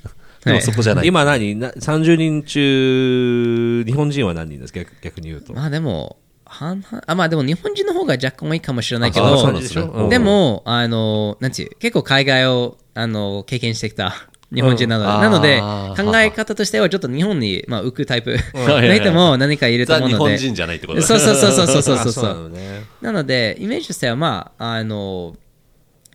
[0.44, 1.06] でもそこじゃない。
[1.08, 1.56] 今何？
[1.56, 4.78] な30人中日本人は何人ですか？
[4.80, 10.08] 逆逆に言うと、まあでも、半々あまあでも日本人の方が若干多いかもしれないけあど、そうなんですねうん。
[10.08, 14.14] でも、あの、なんていう、結構海外をあの経験してきた
[14.52, 15.20] 日本人なので、うん。
[15.20, 18.36] なので考え方としてはちょっと日本に、まあ、浮くタイプ。
[18.54, 20.24] はいの人も何かいるとザ思うので。
[20.24, 21.02] 日本人じゃないってこと。
[21.02, 22.84] そうそうそうそうそうそうなのね。
[23.00, 25.36] なので、イメージとしては、まあ、あの、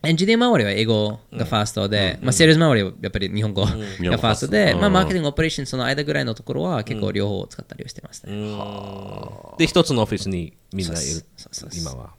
[0.04, 8.32] エンジニア周りは英語がファーストで、まあ、セールス周りはやっぱり日本語がファーストで、うんまあ、マーケティング、オペレーションその間ぐらいのところは結構両方使ったりをしてますね。
[9.58, 11.24] で一つのオフィスにみんないる
[11.72, 12.10] 今は、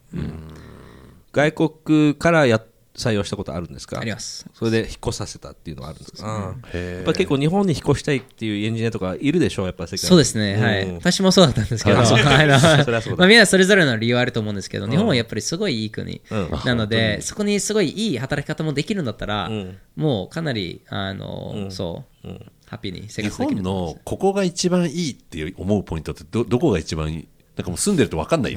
[1.32, 2.62] 外国からや
[2.96, 3.98] 採用したことあるんですか？
[4.00, 4.46] あります。
[4.54, 6.28] それで引っ越させたっていうのはあるんですか？
[6.28, 6.68] ああ。
[6.72, 6.94] へー。
[6.96, 10.08] やっぱ結構日本に引っ越したいっていうエンジニアとかいるでしょうやっぱ世界に。
[10.08, 10.82] そうですね、はい。
[10.88, 10.94] うん。
[10.96, 11.96] 私もそうだったんですけど、
[13.16, 16.50] まあ、みんなそれぞれの理由あると思うんですけど、日本はやっぱりすごいいい国、うん。
[16.64, 19.76] なので、そこにすごいいい働き方もできるんだったら、ん。
[19.96, 22.28] もうかなり、あの、そう、
[22.66, 23.96] ハッピーに生日活できる本と思います。
[23.96, 27.28] のここが一番いいって思うポイントってどどこが一番いい？
[27.56, 28.56] なんかもう住んでると分かんない。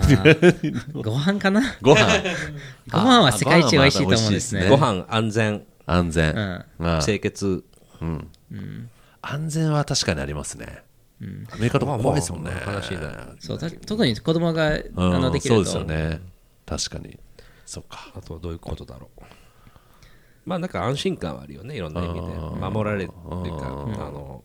[0.94, 1.62] ご飯かな？
[1.82, 2.08] ご飯。
[2.92, 4.70] ご飯は世界一美味しいと思うんですね。
[4.70, 5.64] ご飯安全。
[5.86, 6.66] 安全、うん。
[6.80, 7.02] まあ。
[7.04, 7.64] 清潔。
[9.22, 10.84] 安全は確かにありますね、
[11.52, 15.22] アメリカとか怖いですもんね、話になそうた特に子供が、あうん。
[15.22, 15.66] のできると。
[15.66, 16.22] そうですよね。
[16.66, 17.20] 確かに。
[17.66, 18.12] そっか。
[18.16, 19.22] あとはどういうことだろう。
[20.46, 21.76] まあなんか安心感はあるよね。
[21.76, 22.22] いろんな意味で。
[22.22, 23.70] 守られるっていうかあ
[24.12, 24.44] の。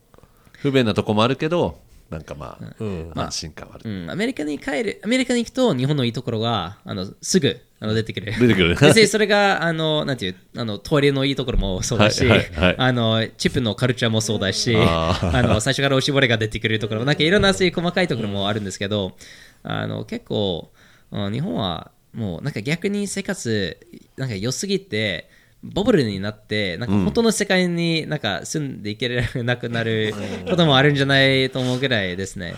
[0.53, 1.79] 不便なとこもあるけど
[2.13, 3.11] なんかまあ、うん。
[3.15, 8.33] 安心感はある、うん、アメリカに帰る、アメリカに行くと日本のいいところがあのすぐあの出てくる。
[8.39, 8.75] 出てくる。
[8.79, 12.75] 別にそれが、あの、なんていう、あの、トイレのいいところもそうだし、はいはいはい。
[12.77, 19.17] あの、チップのカルチャーもそうだし、ああの、最初からおしぼれが出てくるところ、なんかいろんなそういう細かいところもあるんですけど、
[19.63, 20.71] あの、結構、
[21.11, 23.77] うん日本はもうなんか逆に生活、
[24.17, 25.29] なんか良すぎて、
[25.63, 30.13] ボブルになって、なんか本当の世界になんか住んでいけなくなる
[30.49, 32.55] こともあるんじゃないと思うぐらいですね。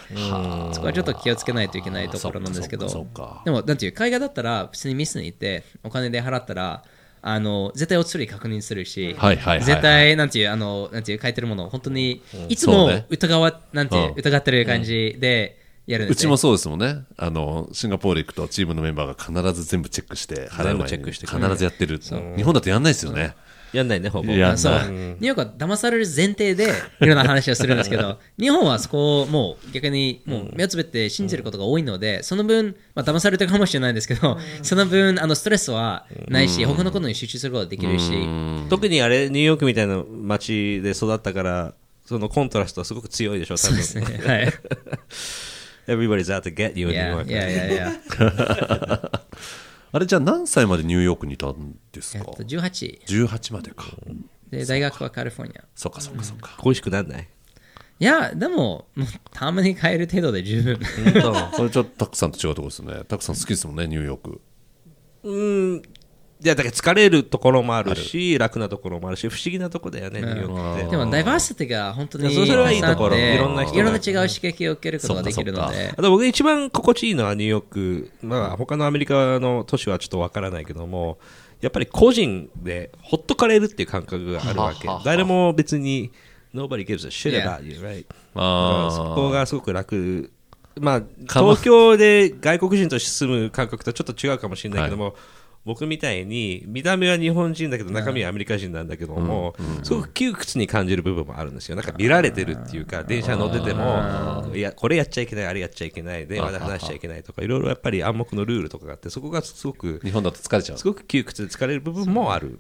[0.74, 2.88] そこはちょっと気をつけないといけないところなんですけど。
[3.46, 6.84] でも、なんていう、海外だったら、普通にミスに行って、お金で払ったら、
[7.28, 14.14] あの絶対お釣り確認するし、絶対なんていうあのなんていう書いてるもの本当にいつも疑わ、なんていううん。
[14.16, 15.58] 疑ってる感じで
[15.88, 16.20] やるんですね。
[16.20, 17.06] うちもそうですもんね。
[17.18, 21.44] あのシンガポール行くとチームのメンバーが必ず全部チェックして払う前に全部チェックしてくる。
[21.44, 22.00] 必ずやってる。
[22.00, 23.36] 日本だとやんないですよね。
[23.74, 24.32] やんないね、ほぼ。
[24.32, 24.72] いやそう。
[24.74, 26.72] ないニューヨークは騙される前提で
[27.02, 38.12] いろんな話をするんですけど 日本はそこをもう逆にもう目をつぶって信じることが多いのでその分、まあ騙されてるかもしれないんですけどその分あのストレスはないし他のことに集中することができるし
[38.70, 41.74] 特にあれ、ニューヨークみたいな街で育ったから、
[42.06, 43.84] そのコントラストはすごく強いでしょ、多分。
[43.84, 44.22] そうですね。
[44.26, 44.54] はい
[45.88, 47.30] Everybody's out to get you in New York.
[47.30, 47.92] いやいやいや
[49.92, 52.26] あれじゃあ何歳までニューヨークにいたんですか？
[52.28, 53.86] えっと18 18までか。
[54.50, 55.64] で大学はカリフォルニア。
[55.76, 56.56] そっかそっかそっか。
[56.60, 57.28] 恋しくなんない？
[57.98, 60.78] いやでももうたまに帰る程度で十分。
[61.22, 63.04] 本これちょっとタクさんと違うところですよね。
[63.08, 64.42] タクさん好きですもんねニューヨーク。
[65.24, 65.84] 当うん。
[66.46, 70.92] いや、だから疲れるところもあるし、楽なところもあるし、不思議なとこだよね、ニューヨークって。
[70.92, 73.18] でもダイバーシティが本当にいやそれはいいところ。
[73.18, 73.80] いろんな人が。
[73.80, 75.92] いろんな違う刺激を受けることができるので。
[75.98, 81.18] あと僕一番心地いいのはニューヨーク、まあ他のアメリカの都市はちょっとわからないけども、
[81.62, 84.88] やっぱり個人でほっとかれるっていう感覚があるわけ。
[84.88, 85.04] ははは。
[85.04, 86.12] 誰も別に
[86.54, 88.06] nobody gives a shit about you, right?
[88.92, 90.30] そこがすごく楽。
[90.80, 91.02] まあ。
[91.28, 95.16] 東京で外国人として住む感覚とちょっと違うかもしれないけども、
[95.66, 101.76] 僕みたいに見た目は日本人だけど中身はアメリカ人なんだけども、すごく窮屈に感じる部分もあるんですよ。
[101.76, 110.78] なんか見られてるっていうか、電車乗ってても、いや、これやっちゃいけない、あれやっちゃいけない、電話で話しちゃいけないとか、いろいろやっぱり暗黙のルールとかがあって、そこがすごく、日本だと疲れちゃう。
[110.78, 112.60] すごく窮屈で疲れる部分もある。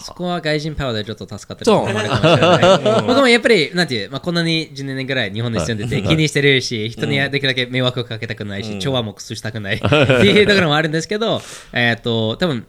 [0.00, 3.02] そこは外人パワーでちょっと助かってるところもあるかもしれない。
[3.06, 12.66] 僕もやっぱり、なんていう、まあ、こんなに10年ぐらい日本に住んでて気にしてるし、人にできるだけ迷惑をかけたくないし、調和も崩したくないっていうところもあるんですけど、えっと、多分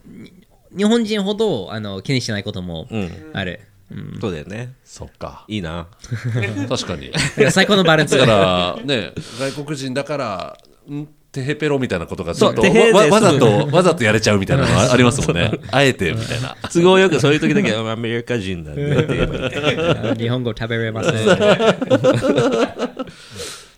[0.75, 2.87] 日本人ほどあの気にしないことも
[3.33, 3.61] ある。
[3.91, 4.17] うん。
[4.21, 4.73] そうだよね。
[4.83, 5.45] そっか。
[5.47, 5.87] いいな。
[6.69, 7.11] 確かに。
[7.11, 8.17] だから最高のバランス。
[8.17, 10.57] だからね外国人だから
[10.89, 12.67] んテヘペロみたいなことがちょっとわ
[13.07, 15.51] わざすとわざとやれちゃうみたいなのは ありますもんね。
[15.71, 16.57] あえてみたいな。
[16.73, 21.13] 都合よくそういう時だけ アメリカ人なん日本語食べれません。
[21.13, 21.15] い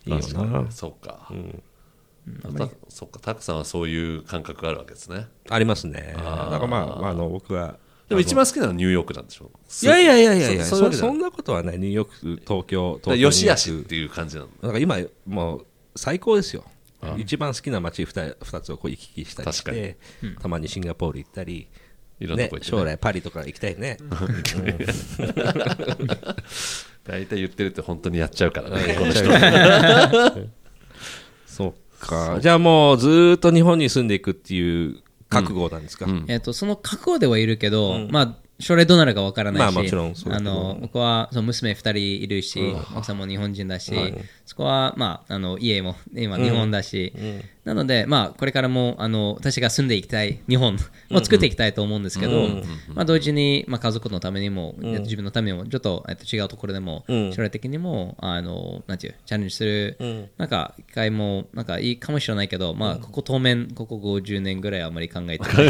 [0.09, 0.65] いよな。
[0.71, 1.29] そうか、
[2.57, 5.27] たそっかタクさんはそういう感覚があるわけですね。
[5.49, 6.13] ありますね。
[6.15, 7.77] だからまあ、あの僕は。
[8.09, 9.49] でも一番好きなのはニューヨークなんでしょ？
[9.81, 11.79] いやいやいやいやいやそんなことはない。
[11.79, 12.15] ニューヨーク、
[12.45, 13.23] 東京、東京。
[13.23, 14.49] よしあしっていう感じなの。
[14.61, 15.65] なんか今、もう
[15.95, 16.63] 最高ですよ。
[17.17, 19.97] 一番好きな街 2, 二つをこう行き来したりして、
[20.41, 21.67] たまにシンガポール行ったり、ね
[22.19, 22.77] いろんなとこ行って、ね。
[22.79, 23.97] 将来パリとか行きたいね。
[27.03, 29.23] 大体言ってるって本当にやっちゃうからねこの人
[32.07, 32.39] か。
[32.41, 43.93] じゃあもうずーっと日本に住んでいくっていう覚悟なんですか、えっと、その覚悟ではいるけど、まあ、将来どうなるかわからないし、まあもちろんそうだあの僕はその娘2人いるし、奥さんも日本人だし、
[44.45, 47.13] そこは、まあ、あの家も今日本だし、
[47.65, 50.77] なので、まあ、これからもあの私が住んでいきたい日本
[51.09, 52.47] も作っていきたいと思うんですけど、
[52.93, 59.97] まあ、同時に、まあ、家族のためにも、自分のためにもちょっと、えっと、違うところでも、将来的にもあのなんていうチャレンジする、
[60.37, 65.67] なんか一回もなんかいいかもしれないけど、まあ、ここ当面ここ50年ぐらいあまり考えてない。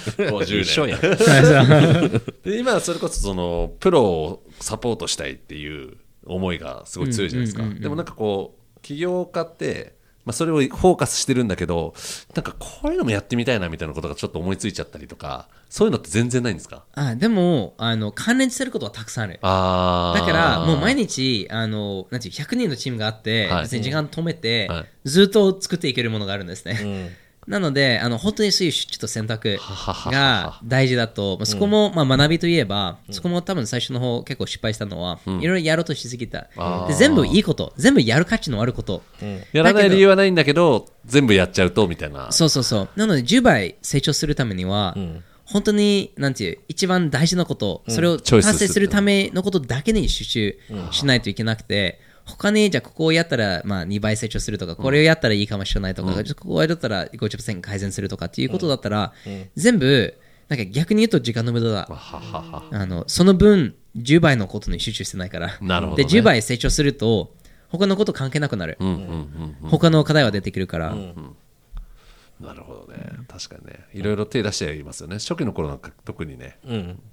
[0.30, 2.58] 50年。
[2.58, 11.94] 今それこそそのプロをサポートしたいっていう思いがすごい強いじゃないですか、でもなんかこう起業家って、まあ、それをフォーカスしてるんだけど
[12.34, 16.84] なんかこういうのもやってみたいなみたいなことがちょっと思いついちゃったりとかそういうのって全然ないんですか？
[16.94, 19.38] あでもあの関連してることはたくさんある。
[19.42, 20.20] あー。
[20.20, 23.62] だからもう毎日あのなんていう100人のチームがあって、はい。
[23.62, 24.86] 別に時間止めて、はい。
[25.04, 27.16] ずっと作っていけるものがあるんですね、
[27.50, 29.58] なのであの本当にそういうちょっと選択
[30.06, 36.48] が大事だとまあそこも、まあ、学びといえば、そこも多分最初の方結構失敗したのは、いろいろやろうとしすぎた。
[36.86, 39.02] で全部いいこと全部やる価値のあること、
[39.52, 42.30] やらない理由はないんだけど全部やっちゃうとみたいな。
[42.30, 42.88] そうそうそう。
[42.94, 44.96] なので、10倍成長するためには、
[45.44, 46.34] 本当に、なん。
[46.34, 50.58] ていう、一番大事なこと、それを達成するためのことだけに集中
[50.92, 52.00] しないといけなくて、
[52.30, 59.12] 他に、じゃあ、ここをやったら、まあ、2倍成長するとか、これをやったらいいかもしれないとか、ここをやったら50%改善するとかっていうことだったら、
[59.56, 60.14] 全部、
[60.48, 61.88] なんか逆に言うと時間の無駄だ。
[61.90, 65.58] あのその分、10倍のことに集中してないから。
[65.60, 67.34] なるほどねで、10倍成長すると、
[67.68, 68.76] 他のこと関係なくなる。
[68.80, 70.96] うんうんうん他の課題は出てくるから。
[72.40, 72.98] なるほどね。
[73.28, 73.84] 確かにね。
[73.92, 75.16] いろいろ手出していますよね。
[75.18, 76.58] 初期の頃なんか特にね、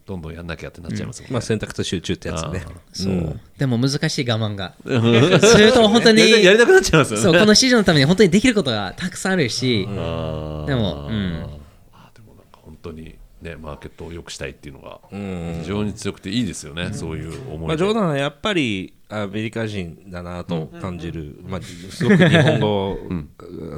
[0.06, 2.66] どんどんやんなきゃってなっちゃいますもんね、まあ選択と集中ってやつね。
[2.94, 4.74] そう、でも難しい我慢が。
[4.86, 7.24] それと本当に、やりたくなっちゃいますよね。
[7.24, 11.60] そう、この市場のために本当にできることがたくさんあるし、でも、うん、
[11.92, 22.98] あでもなんか本当にね、マーケットを良くしたいっていうのが非常に強くていいですよね、そういう思いで、まあ、ジョーダンはやっぱりアメリカ人だなと感じる、まあ、すごく日本語、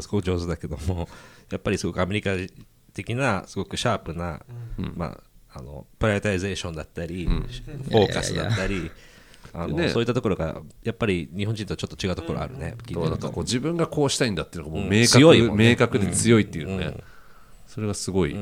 [0.01, 1.09] すごく上手だけども、
[1.51, 2.31] やっぱりすごくアメリカ
[2.93, 4.41] 的な、すごくシャープな、
[4.95, 5.17] ま
[5.53, 8.91] あ、あのプライオリタイゼーションだったり、フォーカスだったり。
[9.53, 9.89] あのね。
[9.89, 15.69] そういったところがやっぱり日本人とちょっと違うところあるね、うなんかこう自分がこうしたいんだっていうのがもう明確,、強いもんね。
[15.71, 16.97] 明確で強いっていうね、
[17.65, 18.37] それがすごい、ぜ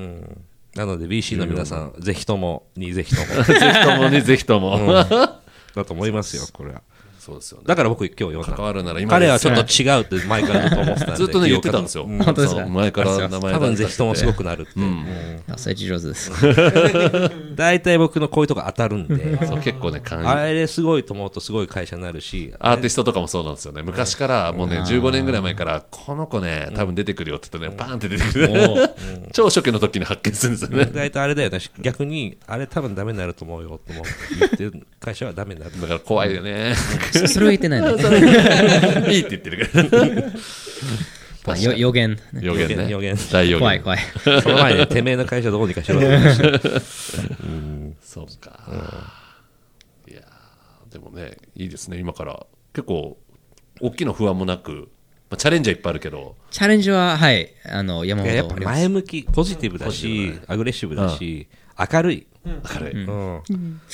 [0.75, 3.43] なので BC の皆さん、ぜひともにぜひとも。
[3.43, 6.81] ひともにぜひとも、だと思いますよ、これは。
[7.27, 7.65] そうですよね。
[7.67, 12.61] だから僕、今日読んだ関わるなら今彼はちょっと違うって前からずっと思ってたんで、ずっとね言ってたんですよ、本当ですか？
[12.61, 12.69] そう。
[12.69, 14.71] 前から名前多分ぜ出ひともすごくくなるって。
[15.51, 16.31] あそれ上手です。
[17.55, 23.81] 大体僕のこういうとこ当たるんで、 そう結構ね感あれすごいと思うとすごい会社になるし、アーティストとかもそうなんですよね。
[23.81, 28.89] 昔からもうね15年ぐらい前からこの子ね多分出てくるよって言ってねバーンって出てくる。
[29.33, 30.85] 超初期の時に発見するんですよね。
[30.93, 34.05] 大体あれだよね、逆にあれ多分ダメになると思うよと思う。
[34.39, 35.81] 言ってる会社はダメになる。
[35.81, 36.75] だから怖いよね
[37.19, 38.03] そそれを言ってないんで。
[39.13, 40.31] いいって言ってるから。
[41.47, 42.19] まあよ予言。
[42.33, 42.89] 予言ね。
[42.89, 43.59] 予言大予言。
[43.59, 43.99] 怖い怖い。
[44.43, 46.69] その前にてめえの会社どうにかしろって言いました
[48.01, 49.13] そうか、
[50.07, 51.97] いやーでもねいいですね。
[51.99, 53.17] 今から結構
[53.79, 54.89] 大きな不安もなく、
[55.29, 56.35] まあ、チャレンジはいっぱいあるけど。
[56.51, 58.55] チャレンジは、はい、あの、山いややっぱ。
[58.55, 61.47] 前向き、ポジティブだし、アグレッシブだし、
[61.77, 62.27] 明るい。
[62.45, 63.41] 明るい、うん。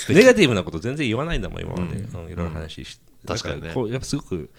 [0.09, 1.97] ネガティブなこと全然言わないんだもん、今まで。
[1.97, 2.31] うん。
[2.31, 3.12] いろいろ話して。
[3.27, 3.71] 確かにね。
[3.73, 4.49] こうやっぱすごく、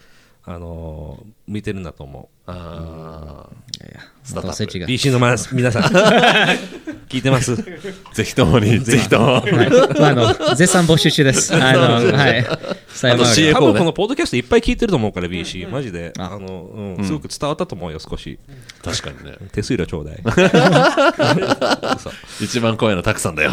[0.45, 3.49] あのー向いてるんだと思あ
[3.81, 4.91] いやいやスタートアップ。
[4.91, 5.83] BC のま皆さん、
[7.09, 7.53] 聞いてます？
[7.53, 9.27] ーぜひともに ぜひとも。
[9.41, 9.53] はい。
[10.01, 11.53] まああの、絶賛募集中です。
[11.57, 12.45] あの、はい。
[12.89, 15.69] さよなら CFO 多分このポッドキャストいっぱい聞いてると思うから、BC。
[15.69, 16.12] マジで。
[16.19, 18.39] ああの、うん、すごく伝わったと思うよ、少し。
[18.83, 19.37] 確かにね。
[19.53, 20.17] 手数料ちょうだい。
[22.41, 23.53] 一番怖いのはたくさんだよ。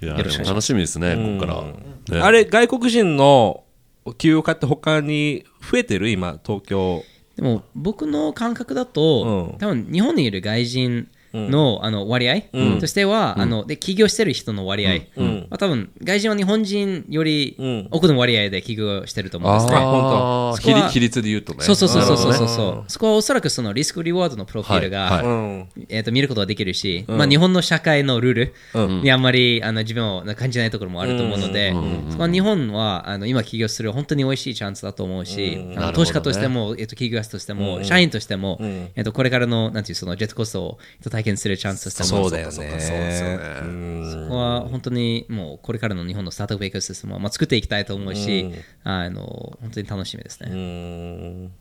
[0.00, 1.64] いやでも楽しみですねここから、
[2.12, 2.20] ね。
[2.20, 3.64] あれ、外国人の
[4.04, 6.10] 企業家って他に増えてる？
[6.10, 7.02] 今、東京。
[7.36, 9.58] でも僕の感覚だと、うん。
[9.58, 12.42] 多分日本にいる外人の,、あの割合、
[12.80, 15.46] としては、あので起業してる人の割合、ん。
[15.50, 17.88] まあ、多分外人は日本人よりうん。
[17.90, 19.76] 多くの割合で起業してると思うんですね。
[19.76, 21.60] あーそこは比比率で言うとね。
[21.62, 22.84] そうそうそうそうそうそう。
[22.88, 25.22] そこはおそらくそのリスクリワードのプロフィールが、はい。
[25.22, 25.26] はい。
[25.26, 25.68] うん。
[25.88, 29.02] えー、と見ることができるし、まあ、日本の社会のルールうん。
[29.02, 31.72] にあんまりあの自分を感じないところもあると思うので、
[32.10, 35.58] そこは日本はあの今起業する本当に美味しいチャンスだと思うし、
[35.94, 40.78] 投資家としても、えー、と起業家としても、社員としても、えー、とこれからのなんていうそのジェットコーストを
[41.18, 44.12] 体験するチャンスとしてもそうだよそうかそうですよね。
[44.12, 48.52] そこは本当にもうこれからの日本のスタートアップエコシステムをまあ作っていきたいと思うし、
[48.84, 50.50] あの本当に楽しみですね。
[50.52, 51.52] うん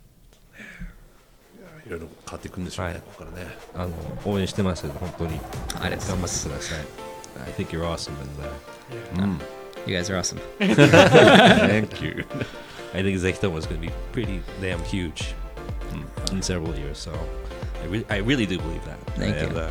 [1.88, 3.93] いろいろ変わっていくんでしょうね、はいここからねあの
[4.26, 5.39] 応援してますよ、本当に。
[5.82, 6.47] ありがとう頑張ございます。
[6.47, 6.86] ってください。
[7.47, 8.14] I think you're awesome
[9.18, 9.45] and、uh,
[9.88, 10.39] You guys are awesome.
[10.60, 12.26] Thank you
[12.93, 15.34] I think Zekitomo is going to be pretty damn huge
[16.32, 16.97] in several years.
[16.97, 17.14] So
[17.84, 18.97] I, re- I really do believe that.
[19.17, 19.47] Thank you.
[19.47, 19.67] And, uh,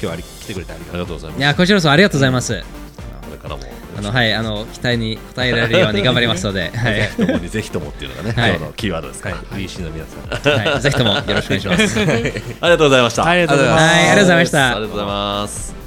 [0.00, 1.06] 日は来てくれてありがとう。
[1.06, 2.62] ございますいやこちらこそありがとうございます。
[2.62, 3.62] これからも
[3.96, 6.94] あのはいあの期待に応えられるように頑張りますので、はい。
[6.94, 10.70] ぜひともにぜひともっていうのがね、はい今日のキーワードですから、はい、BC の皆さん。
[10.72, 11.98] はい、ぜひともよろしくお願いします。
[11.98, 15.83] はい、ありがとうございましたありがとうございますありがとうございましたありがとうございます